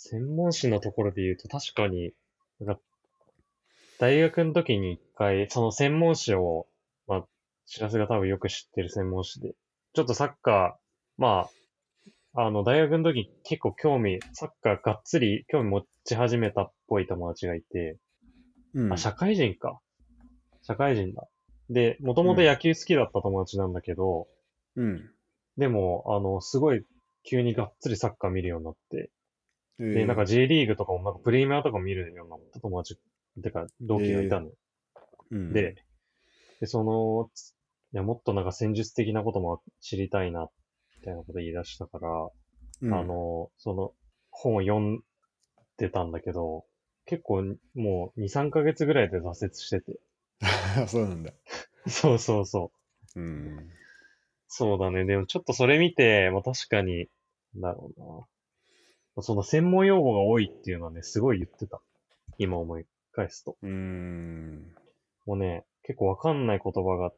[0.00, 2.12] 専門誌のところで言うと確かに、
[2.60, 2.80] なんか、
[3.98, 6.68] 大学の時に一回、その専門誌を、
[7.08, 7.24] まあ、
[7.66, 9.54] 知らせが多分よく知ってる専門誌で、
[9.94, 11.48] ちょっとサッカー、ま
[12.36, 17.98] あ、あの、大学の時結構興味、サッカーがっつり興味持ち始めたっぽい友達がいて、
[18.74, 19.80] うんあ、社会人か。
[20.62, 21.26] 社会人だ。
[21.70, 24.28] で、もともと野球好きだった友達なんだけど、
[24.76, 25.10] うん。
[25.56, 26.84] でも、あの、すごい
[27.24, 29.10] 急にがっつりサッカー見るようになって、で、
[29.80, 32.98] えーなんか J リーグとかもなんかプレミアとか見るようにな友達、
[33.42, 34.46] てか同期がいたの。
[35.30, 35.76] うんで、
[36.60, 37.30] で、その、
[37.92, 40.48] いや、もっとなんか戦術的なことも知りたいな、
[40.98, 42.28] みたいなこと言い出したから、
[42.82, 43.92] うんあの、その
[44.30, 45.00] 本を読ん
[45.76, 46.64] でたんだけど、
[47.06, 49.98] 結構もう2、3ヶ月ぐらいで挫折してて。
[50.88, 51.32] そうなんだ。
[51.88, 52.72] そうそうそ
[53.16, 53.20] う。
[53.20, 53.70] うん。
[54.48, 55.04] そうだね。
[55.04, 57.08] でもちょっとそれ見て、まあ確かに、
[57.54, 58.26] なんだろうな。
[59.22, 61.80] その専門用語が多いっていうのはね、すごい言ってた。
[62.38, 63.56] 今思い返すと。
[63.62, 64.74] うん。
[65.26, 67.12] もうね、結構わかんない言葉が、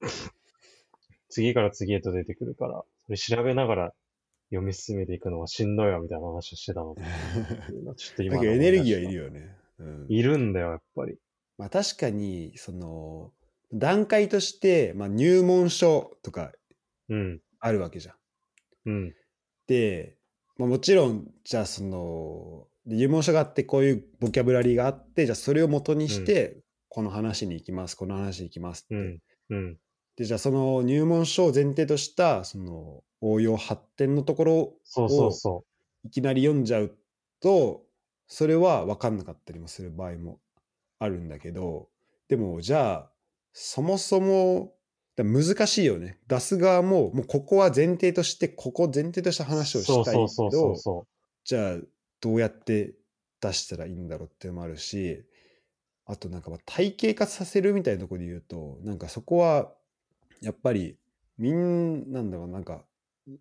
[1.28, 3.94] 次から次へと出てくるから、それ調べながら
[4.50, 6.94] 読み進めていくのはしんどいわ、みたいな話をしてたの。
[7.96, 9.10] ちょっと今だけどエネルギーはいよ。
[9.10, 9.56] るよね。
[9.78, 11.18] うん、いるんだよ、やっぱり。
[11.58, 13.32] まあ確かに、その、
[13.72, 16.52] 段階として、まあ、入門書とか
[17.08, 17.40] うん。
[17.58, 18.16] あるわけじゃん。
[18.86, 19.14] うん。
[19.66, 20.16] で、
[20.56, 28.94] まあ、もちろん、じゃあその、で入門書があって、こういうボキャブラリーがあって、じゃあそれを元にして、この話に行きます、この話に行きますって。
[28.94, 29.18] うん。
[29.50, 29.78] うん。
[30.16, 35.64] で、じゃあその入門書を前提とした、その応用発展のところをそうそうそ
[36.04, 36.96] いきなり読んじゃう
[37.40, 37.86] と、
[38.28, 40.40] それは分かんなかったりもする場合も
[40.98, 41.88] あるんだけど、
[42.28, 43.12] でもじゃあ、
[43.52, 44.73] そもそも、
[45.16, 46.18] だ難しいよね。
[46.26, 49.46] 出す側も、もうここは前提として、ここ前提としたう。
[49.46, 51.06] 話をしたいけど、そ
[51.44, 51.76] じゃあ
[52.20, 52.94] どうやって
[53.40, 55.24] 出したらいいんだろうっていうのもあるし、
[56.06, 59.72] あとなんかまあ体系化させるみたいなところで言うと、なんかそこは、
[60.40, 60.98] やっぱり、
[61.38, 62.84] みんなんだろう、なんか、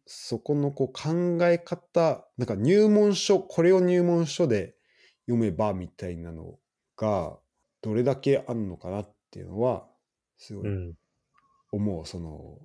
[0.05, 4.76] そこのこう考え方、なんか入門書、これを入門書で
[5.26, 6.59] 読めばみたいなの
[6.97, 7.38] が、
[7.82, 9.88] どれだけあるのかなっていうのは、
[10.38, 10.63] すごう。
[10.63, 10.93] ういん。
[11.74, 12.05] 思う。
[12.05, 12.59] その、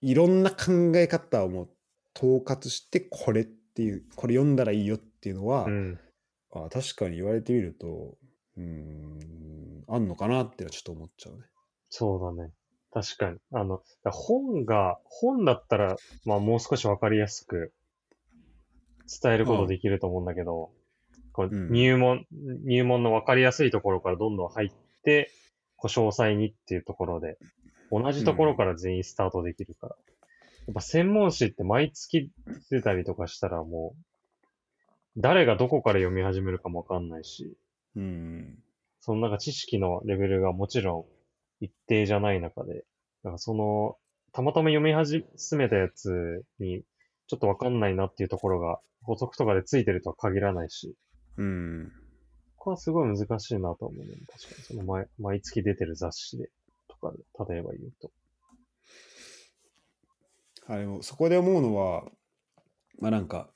[0.00, 1.68] いろんな考え方をもう
[2.16, 5.98] 統括して、これっていう、これ読んだらいいよっていうのは、うん。
[6.52, 8.16] あ確かに言われてみると、
[8.56, 11.42] うーん、あんのかなってちょっと思っちゃうね。
[11.90, 12.52] そうだね。
[12.92, 13.38] 確かに。
[13.52, 17.72] あの、本が、本だったら、まあもう少しわかりやすく
[19.22, 20.70] 伝えることできると思うんだけど、
[21.32, 22.24] こううん入門、
[22.64, 24.70] 入門のわかりやすいところからどんどん入っ
[25.02, 25.30] て、
[25.76, 27.36] こう詳細にっていうところで、
[28.02, 29.96] 同じところから全員スタートできるから。
[30.66, 32.30] やっぱ専門誌って毎月
[32.70, 37.56] 出たりとかしたらもう、誰がどこから読み始めるかもわかんないし、
[37.96, 38.58] うん。
[39.00, 41.06] そのなんか知識のレベルがもちろ
[41.60, 42.84] ん一定じゃない中で、
[43.22, 43.96] なんかその、
[44.32, 46.82] たまたま読み始めたやつに、
[47.26, 50.94] ちょっとわかんないなっていうところが補足とかでついてるとは限らないし、
[51.36, 51.92] うん。
[52.56, 54.14] ここはすごい難しいなと思うね。
[54.32, 54.64] 確かに。
[54.64, 56.52] その毎毎月出てる雑誌で、と
[57.04, 57.18] かで、
[57.52, 58.10] 例えば言うと。
[60.66, 62.04] あでもそこで思うのは、
[62.98, 63.50] まあなんか、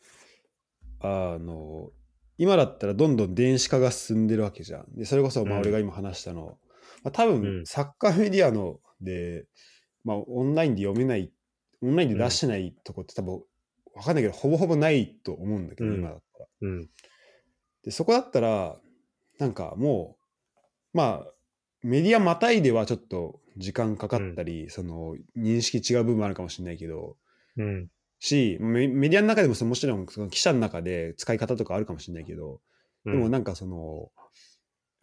[1.01, 1.91] あの、
[2.37, 4.95] 今だったらどんどん電子化が進んでるわけじゃん。
[4.95, 6.59] で、それこそ、まあうん俺が今話したの、
[7.03, 9.47] まあ多う分んサッカーメディアので、
[10.05, 11.33] まあオンラインで読めない、
[11.83, 13.43] オンラインで出してないとこって多分、
[13.95, 16.47] わかんないけど、ほぼほぼないと思うんだけど、うん今だったら。
[16.61, 16.89] うん。
[17.85, 18.79] で、そこだったら、
[19.39, 20.17] なんかも
[20.95, 21.33] う、まあ、
[21.83, 27.17] メディアまたいではちょっと時間かかったり、その認識違う部分もあるかもしれないけど、
[27.57, 27.89] うん。
[28.21, 32.61] しメメディアの中でもそのもちろんその記者の中で使い方とかあるかもしれないけど、
[33.05, 34.11] うん、でもなんかその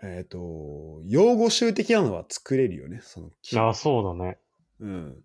[0.04, 4.38] えっ、と用語集的なのは作れるよねその記ああ、そうだね。
[4.82, 5.16] うん、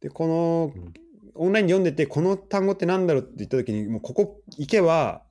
[0.00, 0.94] でこの、うん
[1.36, 5.24] オンラインで読んでてこの単語ってなんだろうって言った時にもうここ行けば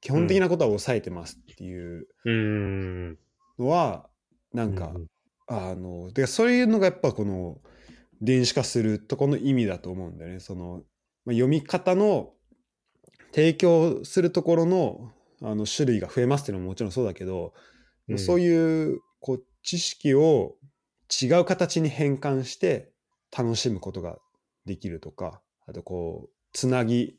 [0.00, 3.18] 基本的なことは押さえてますっていううーん。
[3.58, 4.07] のは、
[4.52, 5.06] なんか、うん。
[5.50, 7.56] あのでそういうのがやっぱこの
[8.20, 10.40] 電子化するとこの意味だと思うんだよね。
[10.40, 10.82] その
[11.24, 12.32] まあ、読み方の
[13.32, 17.54] 提供するところのあの種類が増えますっていうのももちろんそうだけど、
[18.08, 18.18] うん。
[18.18, 20.56] そういうこう知識を
[21.22, 22.92] 違う形に変換して
[23.36, 24.18] 楽しむことが
[24.66, 27.18] できるとかあとこうつなぎ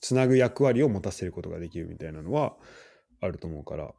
[0.00, 2.56] つなぐ役割を持たせることができるみたいなのは
[3.20, 3.92] あると思うから、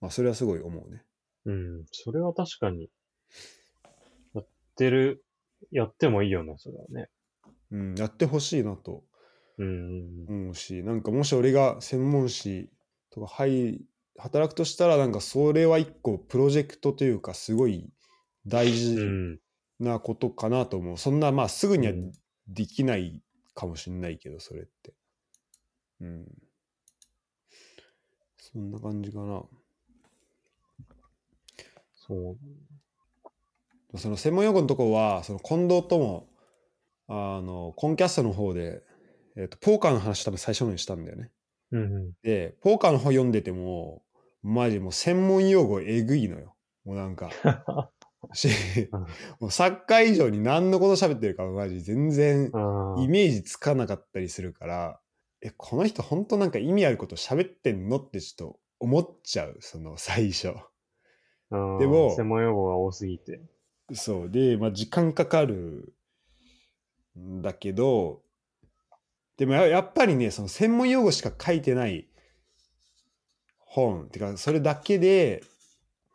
[0.00, 1.04] まあ、それはすごい思うね。
[1.44, 1.84] うん。
[1.90, 2.90] それは確かに、
[4.34, 4.46] やっ
[4.76, 5.24] てる
[5.70, 7.08] やってもいいよね、それはね。
[7.70, 9.04] うん、やってほしいなと
[9.58, 10.26] うん。
[10.26, 12.70] 思うし、なんかもし俺が専門誌
[13.10, 13.80] とか入
[14.18, 17.90] 働くとしたら、なんかそれは一個プロジェクトというか、すごい
[18.46, 19.40] 大う事ん。
[19.80, 20.98] なことかなと思う。
[20.98, 22.12] そんな、まあすぐにはうん
[22.48, 23.22] できない
[23.54, 24.94] かもしれないけど、それって。
[26.00, 26.26] うん。
[28.38, 29.44] そんな感じかな。
[32.10, 32.36] そ
[33.94, 33.98] う。
[33.98, 36.28] その専門用語のとこは、その近藤とも、
[37.08, 38.82] あの、コンキャストの方で、
[39.36, 41.30] えっ、と、ポーカーの話多分最初のにしたんだよね。
[41.72, 42.12] うんうん。
[42.22, 44.02] で、ポーカーの方読んでても、
[44.42, 46.54] マジもう専門用語えぐいのよ。
[46.84, 47.30] もうなんか。
[48.34, 48.48] し
[48.92, 49.00] うん
[49.40, 55.00] もうサッカー以上に何のこと喋ってるかマジ全然あイメージつかなかったりするから、
[55.40, 60.54] え、この人本当なんか意味あること喋ってんのってちょっと思っちゃう、その最初。
[61.50, 61.78] あ。
[61.78, 63.40] でも専門用語が多すぎて。
[63.92, 64.30] そう。
[64.30, 65.92] で、まあ時間かかる
[67.18, 68.22] んだけど、
[69.36, 72.06] でもややっぱりね、その専門用語しか書いてない
[73.58, 75.42] 本、てかそれだけで、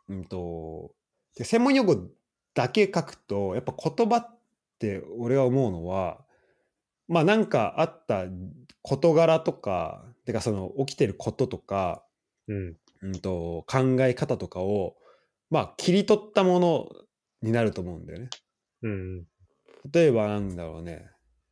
[0.08, 0.92] うんと、
[1.36, 1.96] で専門用語
[2.54, 4.38] だけ書くと、やっぱ言葉っ
[4.78, 6.24] て俺が思うのは、
[7.08, 8.24] まあなんかあった
[8.82, 12.04] 事柄とか、てかその起きてることとか、
[12.48, 12.76] うん。
[13.02, 14.96] うんと考え方とかを、
[15.50, 16.88] まあ切り取ったもの
[17.42, 18.28] になると思うんだよね。
[18.82, 19.24] うん。
[19.92, 21.08] 例えばなんだろうね、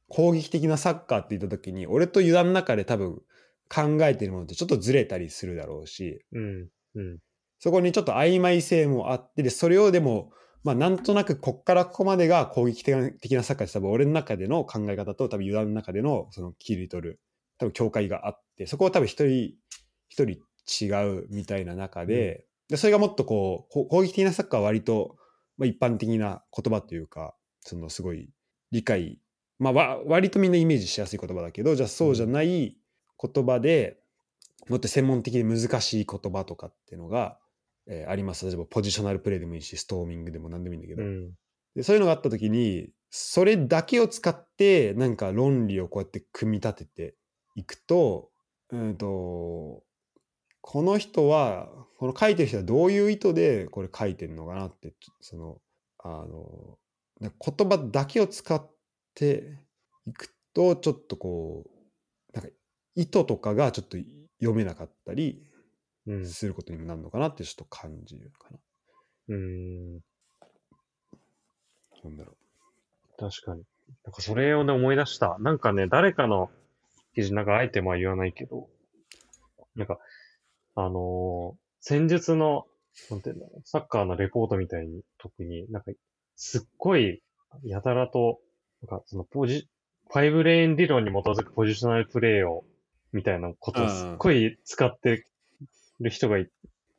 [0.08, 3.22] 攻撃的なサッカーって言った時に、俺と油断の中で多分
[3.68, 6.68] 考えてるものってちょっとずれたりするだろうし、うん。
[6.94, 7.18] うん。
[7.58, 10.32] そこにちょっと曖昧性もあって、で、それをでも、
[10.62, 17.20] まあなんとなくこっからここまでが攻撃的な的なサッカーって多分俺の中での考え方と多分油断の中でのその切り取る、
[17.58, 19.54] 多分境界があって、そこは多分一人
[20.08, 20.38] 一人
[20.86, 20.90] 違
[21.20, 25.16] うみたいな中で、でそれがもっとこう、こ攻撃的なサッカーは割と、
[25.56, 28.30] まあ、一般的な言葉というか、そのすごい
[28.70, 29.20] 理解、
[29.58, 32.76] まあわ割とみんなイメージしやすい言葉だけど、じゃあそうじゃない
[33.20, 33.98] 言葉で、
[34.68, 37.38] もっと専門的で難しい言葉とかっていうのが、
[37.86, 38.46] えーあります。
[38.46, 41.32] 例えばポジショナルプレイでもいいし、ストーミングでも何でもいいんだけど、うん。
[41.74, 47.14] でそういうのがあった時に、それだけを使って、なんか論理をこうやって組み立てて
[47.54, 48.30] いくと、
[48.70, 49.84] うんと、
[50.66, 55.58] この人は、この書いてる人はどういう意図でこれ書いてるのかなって、その、
[55.98, 56.78] あの、
[57.20, 58.66] 言葉だけを使っ
[59.14, 59.58] て
[60.06, 62.50] いくと、ちょっとこう、なんか
[62.94, 63.98] 意図とかがちょっと
[64.40, 65.44] 読めなかったり
[66.06, 66.26] うん。
[66.26, 68.58] することにもなるのかなってちょっと感じるかな。
[69.28, 69.94] うん。
[72.04, 72.36] なんだろ
[73.18, 73.64] 確かに。
[74.04, 75.36] なんかそれをね、思い出した。
[75.40, 76.50] なんかね、誰かの
[77.14, 78.68] 記事、なんかあえてまあ言わないけど、
[79.76, 79.98] なんか、
[80.74, 82.64] あのー戦術の、
[83.10, 85.92] なんていうんだろう、サッカーのレポートみたいに、特になんか、
[86.34, 87.22] すっごい、
[87.62, 88.40] やたらと、
[88.80, 89.68] なんかそのポジ、
[90.10, 92.64] ファイブレーン理論に基づくポジショナルプレイを、
[93.12, 95.26] みたいなことをすっごい使って
[96.00, 96.48] る人がい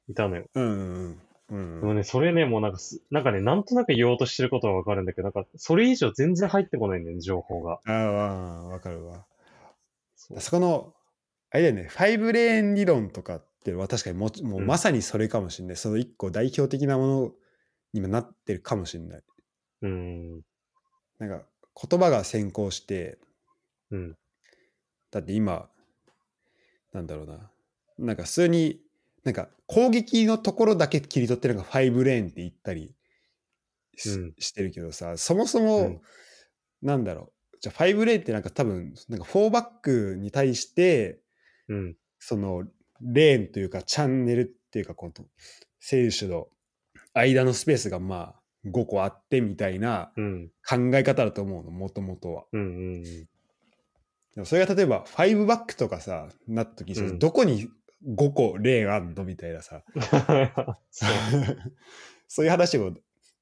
[0.07, 0.45] いたのよ。
[0.53, 0.59] う。
[0.59, 1.79] うんうんうん。
[1.81, 7.79] でもね、それね、もうなんかす、なんかね、なんとなく言おうとしてることはわかるんだけど、なんか、それ以上全然入ってこないんだよね、情報が。
[7.85, 9.25] ああ、わかるわ。
[10.15, 10.93] そこの、
[11.49, 15.75] あれだよね、ファイブレーン理論とかっていうのは確かにもうもううんまさにそれかもしれない。
[15.75, 17.31] その一個代表的なもの
[17.93, 19.23] にもなってるかもしれない。
[19.81, 20.41] うん。
[21.17, 21.41] なんか
[21.89, 23.17] 言葉が先行して、
[23.89, 24.17] うん。
[25.09, 25.67] だって今、
[26.93, 27.49] なんだろうな。
[27.97, 28.81] なんか普通に、
[29.23, 32.93] なんか攻撃のところだけ切り取ってるのがファイブレーンって言ったり
[33.97, 36.01] し,、うんしてるけどさ、そもそうもん、
[36.83, 37.57] なんだろう。
[37.61, 41.19] じゃあファイブレーンってなんか多分、なんか4バックに対して、
[41.67, 41.95] うん。
[42.19, 42.65] その
[43.05, 45.13] レーンというかチャンネルっていうかこの
[45.79, 46.47] 選手の
[47.13, 50.49] 間のスペースがまあ5個あってみたいなうん。
[50.67, 52.45] 考え方だと思うのもともとは。
[52.51, 52.61] うん。
[52.61, 52.63] う
[52.97, 53.03] ん。
[53.03, 53.29] で
[54.37, 57.69] もそれが例えば5バックとかさなった時、うんどこに
[58.07, 59.83] 5個レーンあんのみたいなさ
[60.91, 61.09] そう。
[62.27, 62.97] そういう話にも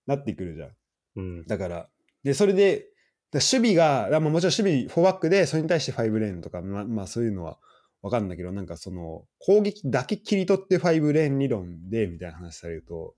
[0.06, 0.72] なってくるじゃん。
[1.16, 1.46] うん。
[1.46, 1.90] だから
[2.24, 2.90] でそれで
[3.32, 7.58] だ守備がまあもちろん守備4バックでそれに対して5レーンとかまあまあそういうのは
[8.04, 13.16] わかんないけどなんかその攻撃だけ切り取って5レーン理論でみたいな話されると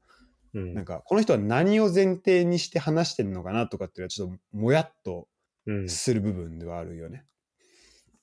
[0.54, 0.74] うん。
[0.74, 5.28] なんかこの人は何を前提にして話してるのかなとかっていうのはちょっともやっと
[5.68, 5.90] うん。
[5.90, 7.26] する部分ではあるよね。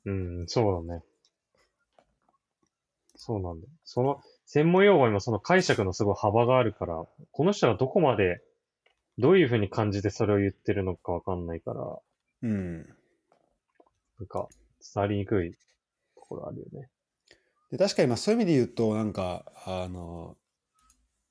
[0.04, 0.44] うん。
[0.46, 1.02] そうだね。
[3.16, 3.72] そうなんだよ。
[3.84, 8.42] その、専門用語にもその解釈のすごい幅があるから、この人がどこまで、
[9.18, 11.98] どういうふうに感じてそれを言ってるのかわかんないから、
[12.42, 12.78] うん。
[14.18, 14.48] なんか、
[14.94, 15.58] 伝わりにくいと
[16.32, 16.88] ころあるよね。
[17.70, 20.36] で確かにまあそういう意味で言うとなんかあの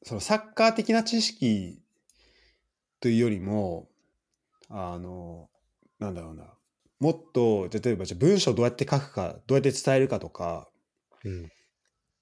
[0.04, 1.82] そのサッカー的な知識
[3.00, 3.92] というよりも
[4.74, 5.50] あの、
[6.00, 6.46] なんだろうな。
[7.00, 10.70] もっと、例えばじゃあ文章をどうやって書くか、どうやって伝えるかとか、
[11.26, 11.50] うん。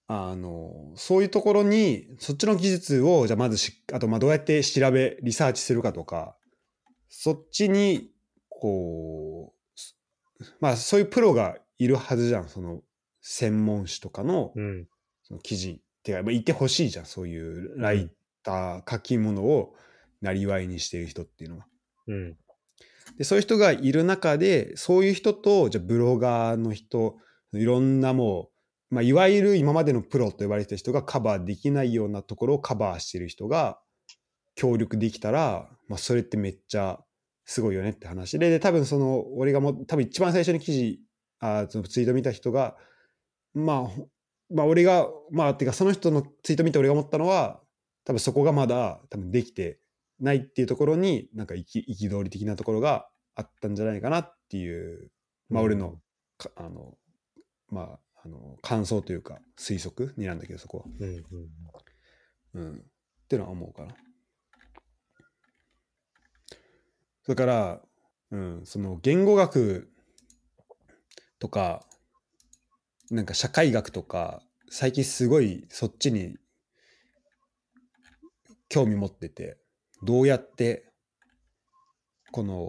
[0.08, 6.36] あの、そういうところに、そっちの技術を、じゃあまずし、あと、まあどうやって調べ、リサーチするかとか、
[7.08, 8.10] そっちに、
[8.50, 9.96] こう、す
[10.60, 12.50] まあそういうプロがいるはずじゃん。
[12.50, 12.82] その、
[13.22, 14.88] 専門誌とかの、うん。
[15.24, 17.06] その記事ってか、まあ、いてほしいじゃん。
[17.06, 18.12] そういうライ
[18.44, 19.74] ター、書き物を
[20.22, 21.66] なりわいにしている人っていうのは。
[22.08, 22.38] うん。
[23.18, 27.18] で、そういう人がいる中で、そういう人と、じゃあブロガーの人、
[27.54, 28.50] いろんなも
[28.92, 33.80] う、まあ、いわゆる今までのプロと呼ばれてる人がカバーできないようなところをカバーしてる人が
[34.56, 37.00] 協力できたら、まあ、それってめっちゃ
[37.46, 41.00] すごいよねって話で、で、多分その、俺がもう、多分一番最初に記事、
[41.40, 42.76] あそのツイート見た人が、
[43.54, 44.10] まあ、ほ
[44.52, 47.62] まあ、俺が、まあ、てかその人のツイート見て俺が思ったのは、
[48.04, 49.80] 多分そこがまだ多分できて
[50.20, 55.12] ないっていうところに、なんか憤り的なところがあったんじゃないかなっていう、
[55.50, 56.00] まあ、俺の、
[56.38, 56.98] かあの、
[57.70, 60.86] まあ、あの、感想というか、推測になんだけど、そこは。
[61.00, 61.10] うん。
[62.54, 62.62] うん。
[62.62, 62.74] うん。
[62.74, 63.96] っていうのは思うかな。
[67.28, 67.82] だから、
[68.32, 69.92] うん、その言語学
[71.40, 71.86] とか、
[73.10, 76.38] なんか社会学とか、最近すごいそっちに
[78.68, 79.58] 興味持ってて、
[80.04, 80.86] どうやって
[82.32, 82.68] この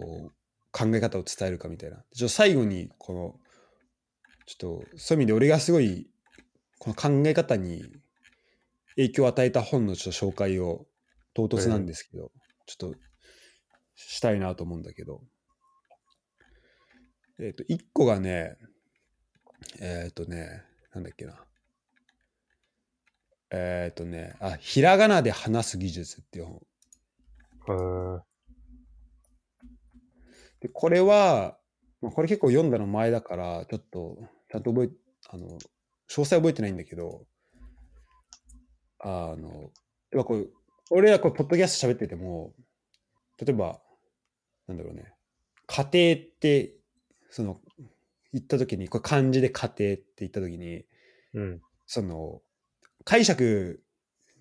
[0.71, 2.03] 考え方を伝えるかみたいな。
[2.13, 3.35] ちょ最後に、この、
[4.47, 6.09] ちょっとそういう意味で俺がすごい
[6.79, 7.83] この考え方に
[8.95, 10.87] 影響を与えた本のちょっと紹介を
[11.33, 12.31] 唐突なんですけど、
[12.65, 12.99] ちょっと
[13.95, 15.21] したいなと思うんだけど、
[17.39, 18.57] えっ、と、一個がね、
[19.79, 20.63] えっ、とね、
[20.93, 21.43] なんだっけな。
[23.51, 26.45] えっ、とね、あ、ひらがなで話す技術っていう
[27.65, 28.17] 本。
[28.17, 28.31] へえ。
[30.61, 31.57] で、これは、
[32.01, 34.17] まあこれ結構読んだの前だから、ちょっと、
[34.51, 34.89] ちゃんと覚え、
[35.29, 35.59] あの、詳
[36.09, 37.25] 細覚えてないんだけど、
[38.99, 39.71] あの、
[40.11, 40.51] やっぱこう、
[40.91, 42.53] 俺らこれ、ポッドキャスト喋ってても、
[43.39, 43.81] 例えば、
[44.67, 45.13] なんだろうね、
[45.65, 46.75] 家庭って、
[47.31, 47.59] その、
[48.33, 50.85] 言った時に、これ漢字で家庭って言った時に、
[51.33, 51.61] うん。
[51.87, 52.41] その、
[53.03, 53.81] 解釈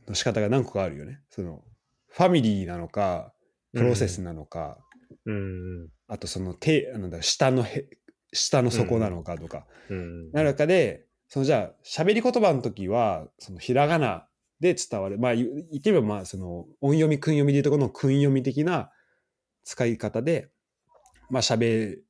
[0.06, 1.20] の仕方が何個かあるよね。
[1.30, 1.64] その、
[2.08, 3.32] ファミリーなのか、
[3.72, 4.78] プロセスなのか、
[5.24, 5.88] うん。
[6.08, 7.86] あとその手、なんだ、下のへ、
[8.32, 10.32] 下の底なのかとか、うん。
[10.32, 14.26] なる中で、そのじゃあ、喋り言葉の時は、そのひらがな
[14.58, 15.18] で伝わる。
[15.18, 18.90] まあ、言言ってみれば、まあ、その音読み、訓読みでいうところの訓読み的な
[19.64, 20.50] 使い方で、
[21.28, 22.00] まあ、喋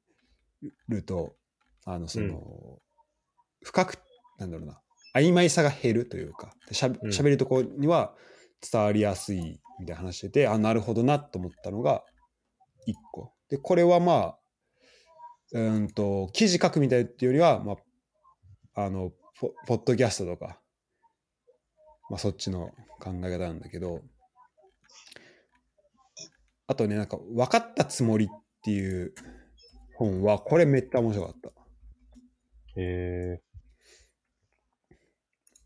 [0.88, 1.34] ると、
[1.84, 2.78] あの、その、
[3.62, 3.98] 深く、
[4.38, 4.80] なんだろうな、
[5.14, 8.14] 曖昧さが減るというか、でしゃうん喋るところには
[8.60, 12.04] 伝わりやすいみたいな話してて、あ、なるほどなと思ったのが
[12.86, 13.32] 一個。
[13.48, 14.38] で、これはまあ、
[15.52, 17.76] うーんと、記事書くみたいっていうよりは、ま
[18.74, 20.60] あ、あの、ポポッドキャストとか、
[22.08, 24.02] まあそっちの考え方なんだけど、
[26.66, 28.28] あとね、なんか、分かったつもりっ
[28.62, 29.12] ていう
[30.00, 31.48] 本は、これめっちゃ面白かった。
[32.80, 33.42] へえ。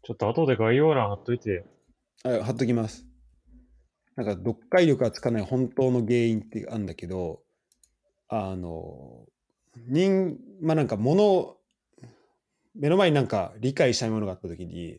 [0.03, 1.65] ちょっと後で概要欄貼っといて。
[2.25, 3.07] あ貼っときます。
[4.17, 7.43] なんか、読解力がつかない本当の原因ってあるんだけど、
[8.29, 9.25] あの、
[9.87, 11.57] 人、まあなんか、もの、
[12.75, 14.99] 目の前になんか理解したいものがあったときに、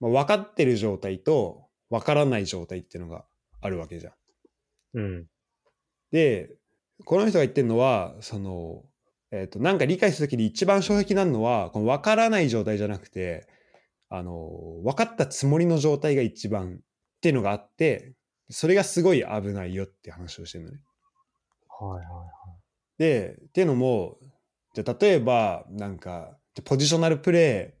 [0.00, 3.26] まあ、分かってる状態と分からない状態っていうのが
[3.60, 4.12] あるわけじゃん。
[4.94, 5.26] うん。
[6.12, 6.56] で、
[7.04, 8.84] この人が言ってるのは、その、
[9.30, 13.48] えっ、と、なんか理解するときに一番障壁になるのは、この分からない状態じゃなくて、
[14.08, 14.48] あの、
[14.84, 16.78] 分かったつもりの状態が一番っ
[17.20, 18.14] ていうのがあって、
[18.48, 20.78] それがすごい危ないよって話をしてるのね。
[21.80, 22.26] はいは
[22.98, 24.18] で、っていうのも、
[24.74, 27.74] じゃあ例えば、なんか、ポジショナルプレ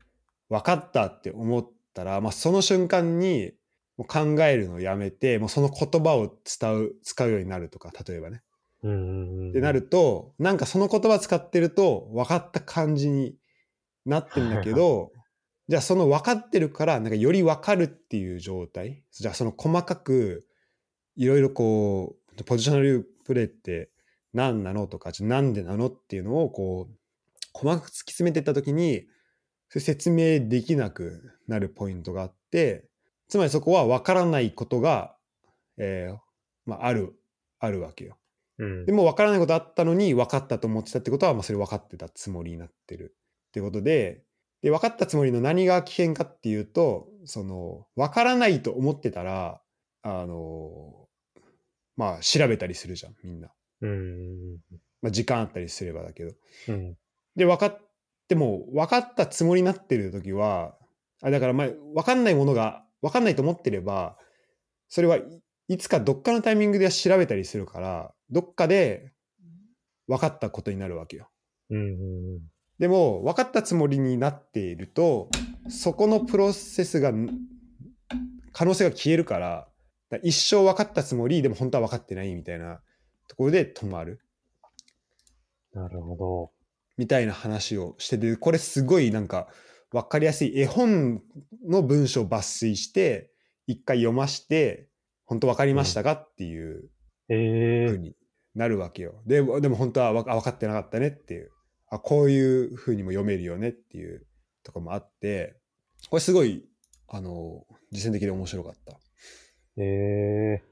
[0.50, 3.52] ー分かったって思ったら、まあ、その瞬間に
[3.96, 8.42] もう考えるのをやめて、もうその言葉を伝う、使うようになるとか、例えばね。
[8.84, 8.86] い。
[8.86, 9.50] うんうんうん。
[9.50, 13.36] ってなると、なんかその言葉使ってると分かった感じに
[14.06, 15.12] なってるんだけど、
[15.68, 19.02] じゃあその分かってるから、なんかより分かるっていう状態。
[19.12, 20.46] じゃあその細かく、
[21.16, 23.90] いろいろこう、ポジショナルプレーって
[24.32, 26.94] 何なのとか、じゃあなんでなのっていうのをこう、
[27.52, 29.06] 細かく突き詰めていったときに、
[29.70, 32.88] 説明できなくなるポイントがあって、
[33.28, 35.16] つまりそこは分からないことが、
[35.78, 36.18] えー
[36.66, 37.14] まあ、ある、
[37.58, 38.16] あるわけよ。
[38.58, 38.92] うんで。
[38.92, 43.16] も分からないことあったのに分かったと思ってたってことは、まあ、それ分かってたつもりになってる
[43.48, 44.24] ってことで、
[44.62, 49.60] で、分かったつもりの何が危険かっていうと、その、分からないと思ってたら、
[50.02, 51.06] あの、
[51.96, 53.52] まあ、調べたりするじゃん、みんな。
[53.82, 54.58] うん。
[55.02, 56.32] まあ、時間あったりすればだけど。
[56.68, 56.96] うん。
[57.36, 57.78] で、分かっ
[58.26, 60.78] ても、分かったつもりになってる時は、
[61.22, 64.16] あだから、まあ、分かんないものが、分かんないと思ってれば、
[64.88, 65.18] それは
[65.68, 69.12] いいつかどっかのタイミングで調べたりするから、どっかで
[70.06, 71.30] 分かったことになるわけよ。
[71.70, 71.78] うん。
[71.78, 71.80] う
[72.38, 72.40] ん。
[72.78, 75.28] でも、分かったつもりになっていると、
[75.68, 77.12] そこのプロセスが、
[78.52, 79.68] 可能性が消えるから、
[80.10, 82.80] だから一生分かったつもり、でも本当は分かってないみたいな
[83.28, 84.20] ところで止まる。
[85.72, 86.52] なるほど。
[86.96, 89.48] みたいな話をしてて、これすごいなんか
[89.90, 91.22] 分かりやすい絵本
[91.66, 93.30] の文章を抜粋して、
[93.66, 94.88] 一回読まして、
[95.24, 96.90] 本当分かりましたかっていう
[97.28, 98.14] ええ風に
[98.54, 99.22] なるわけよ。
[99.26, 101.50] で、でも本当は分かってなかったねっていう、
[101.88, 104.26] あ、こういう風にも読めるよねっていう
[104.62, 105.56] とこもあって、
[106.10, 106.64] これすごい、
[107.08, 108.98] あの、実践的で面白かった。
[109.76, 110.62] ええ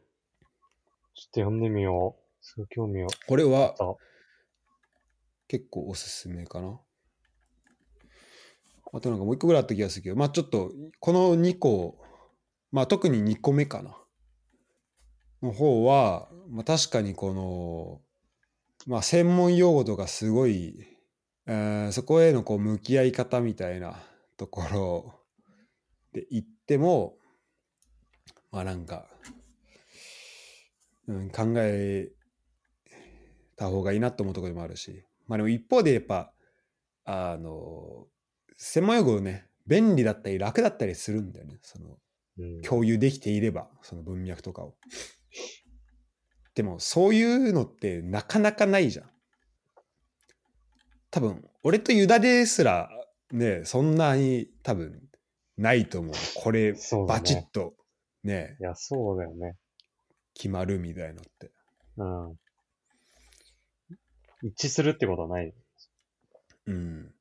[1.15, 2.45] ちょっと読んでみよう。
[2.45, 3.07] すごい興味を。
[3.27, 3.95] これはあ
[5.49, 6.81] 結構おすすめかな。
[8.95, 11.99] あとなんかもう一個ぐらいあった気がするけど、まあちょっとこの2個、
[12.71, 13.97] まあ特に2個目かな。
[15.43, 18.01] の方は、まあ確かにこの、
[18.87, 20.87] まあ専門用語とかすごい、
[21.47, 24.01] えーそこへのこう向き合い方みたいな
[24.37, 25.21] ところ
[26.13, 27.19] で言っても、
[28.51, 29.09] まあなんか、
[31.09, 32.13] うん、考え
[33.57, 36.33] た方がいいなと思うところでもあるし、まあでも一方でやっぱ、
[37.05, 38.07] あの、
[38.57, 41.59] 専門用語ね、便利だったり楽だったりするんだよね。
[41.63, 41.99] その
[42.39, 42.63] うん。
[42.63, 44.75] 共有できていれば、その文脈とかを。
[46.55, 49.11] でも、そういうのってなかなかないじゃん。
[51.11, 52.91] 多分、俺とユダですら、
[53.31, 55.09] ね、そんなに多分、
[55.57, 56.15] ないと思う。
[56.37, 56.73] これ、
[57.07, 57.75] バチッと、
[58.25, 59.57] ね、いや、そうだよね。
[60.35, 61.51] 決まるみたいのって。
[61.97, 62.39] うん。
[64.43, 65.55] 一致するってことはない。
[66.67, 67.15] うん。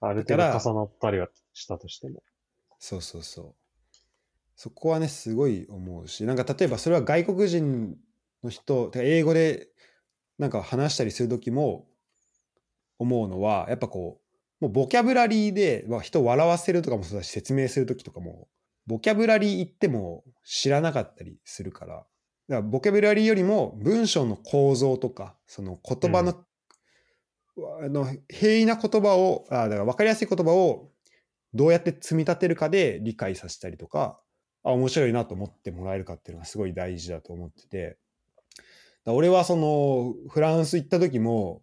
[0.00, 2.22] ある程度重なったりはしたとしても。
[2.78, 3.63] そうそうそう。
[4.56, 7.96] そこはね、すごい思うし、なんか例えばそれは外国人
[8.42, 9.68] の人、英語で
[10.38, 11.86] なんか話したりするときも
[12.98, 14.20] 思うのは、やっぱこ
[14.60, 18.48] う、もうボキャブラリーで、まあ、人を笑わせるとかもそうだし、説明するときとかも、
[18.86, 22.06] ボキャブラリー言っても知らなかったりするから、だか
[22.48, 26.34] らボキャブラリーよりも文章の構造とか、その言葉の、
[27.82, 30.90] あの平易な言葉を、あだから分かりやすい言葉を
[31.54, 34.20] どうやって積み立てるかで理解させたりとか、
[34.64, 37.98] あ、面白いなと思ってもらえるかっていうのがすごい大事だと思ってて、
[39.04, 41.62] だ俺はそのフランス行った時も、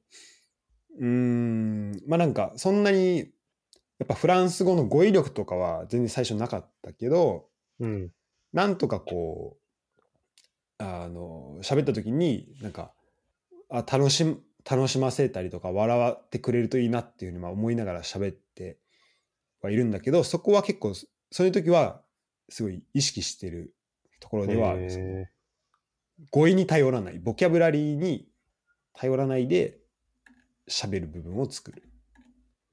[0.99, 3.31] うーん、まあなんかそんなに、
[3.99, 7.47] やっぱフランス語の語彙力とかは全然最初なかったけど、
[7.79, 8.11] うん。
[8.53, 12.93] なんとかこう、あの、喋った時に、なんか、
[13.69, 18.77] あ、楽しむ、楽しませたりとか、笑ってくれるといいなっていうふうにまあ思いながら喋って
[19.61, 22.01] はいるんだけど、そこは結構、そういう時は、
[22.51, 23.73] すごい意識してる
[24.19, 25.29] ところではある、
[26.29, 28.27] 語彙に頼らない、ボキャブラリーに
[28.93, 29.79] 頼らないで
[30.69, 31.83] 喋る部分を作る。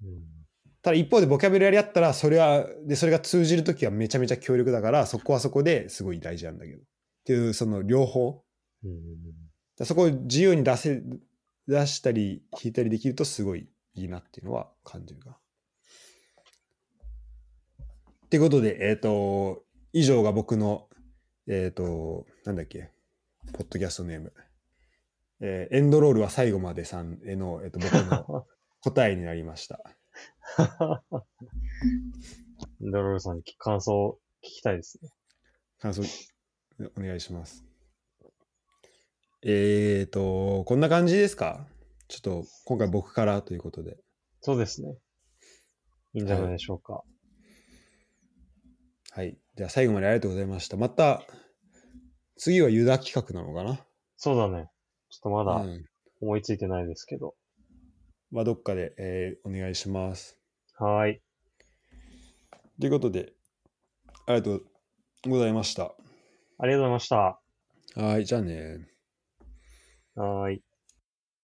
[0.02, 0.38] ーうん
[0.80, 6.78] ただ一方でボキャブラリーあったら、それは、で、それが通じるときはめちゃめちゃ強力だから、そこはそこですごい大事なんだけど。
[6.78, 6.82] っ
[7.24, 8.44] ていう、その両方。
[8.84, 8.92] うん
[9.76, 11.02] だそこを自由に出せ、
[11.66, 15.36] 出したり弾いたりできるとすごいいいなっていうのは感じるかな。
[18.26, 20.88] ってことで、えっ、と、以上が僕の、
[21.48, 22.90] えっ、と、なんだっけ、
[23.52, 24.32] ポッドキャストネーム。
[25.40, 28.46] えーエンドロールは最後までさんへの、えっ、と、僕の
[28.82, 29.80] 答えになりました。
[32.80, 35.10] ドロールさんに感想聞きたいですね。
[35.78, 36.02] 感想、
[36.96, 37.64] お願いします。
[39.42, 41.66] えっ、と、こんな感じですか？
[42.08, 43.96] ちょっと、今回僕からということで。
[44.40, 44.96] そうですね。
[46.14, 46.94] いいんじゃないでしょうか。
[46.94, 47.17] はい。
[49.56, 50.76] じゃあ最後までありがとうございました。
[50.76, 51.22] また、
[52.36, 53.84] 次はユダ企画なのかな？
[54.16, 54.70] そうだね。
[55.10, 55.84] ちょっとまだうん。
[56.20, 57.34] 思いついてないですけど。
[58.30, 60.38] まあ、どっかで、えーお願いします。
[60.76, 61.22] はーい。
[62.80, 63.32] ということで、
[64.26, 64.62] ありがとう
[65.28, 65.94] ございました。
[66.58, 67.40] ありがとうございました。
[67.96, 68.88] はい、じゃあね。
[70.14, 70.62] はーい。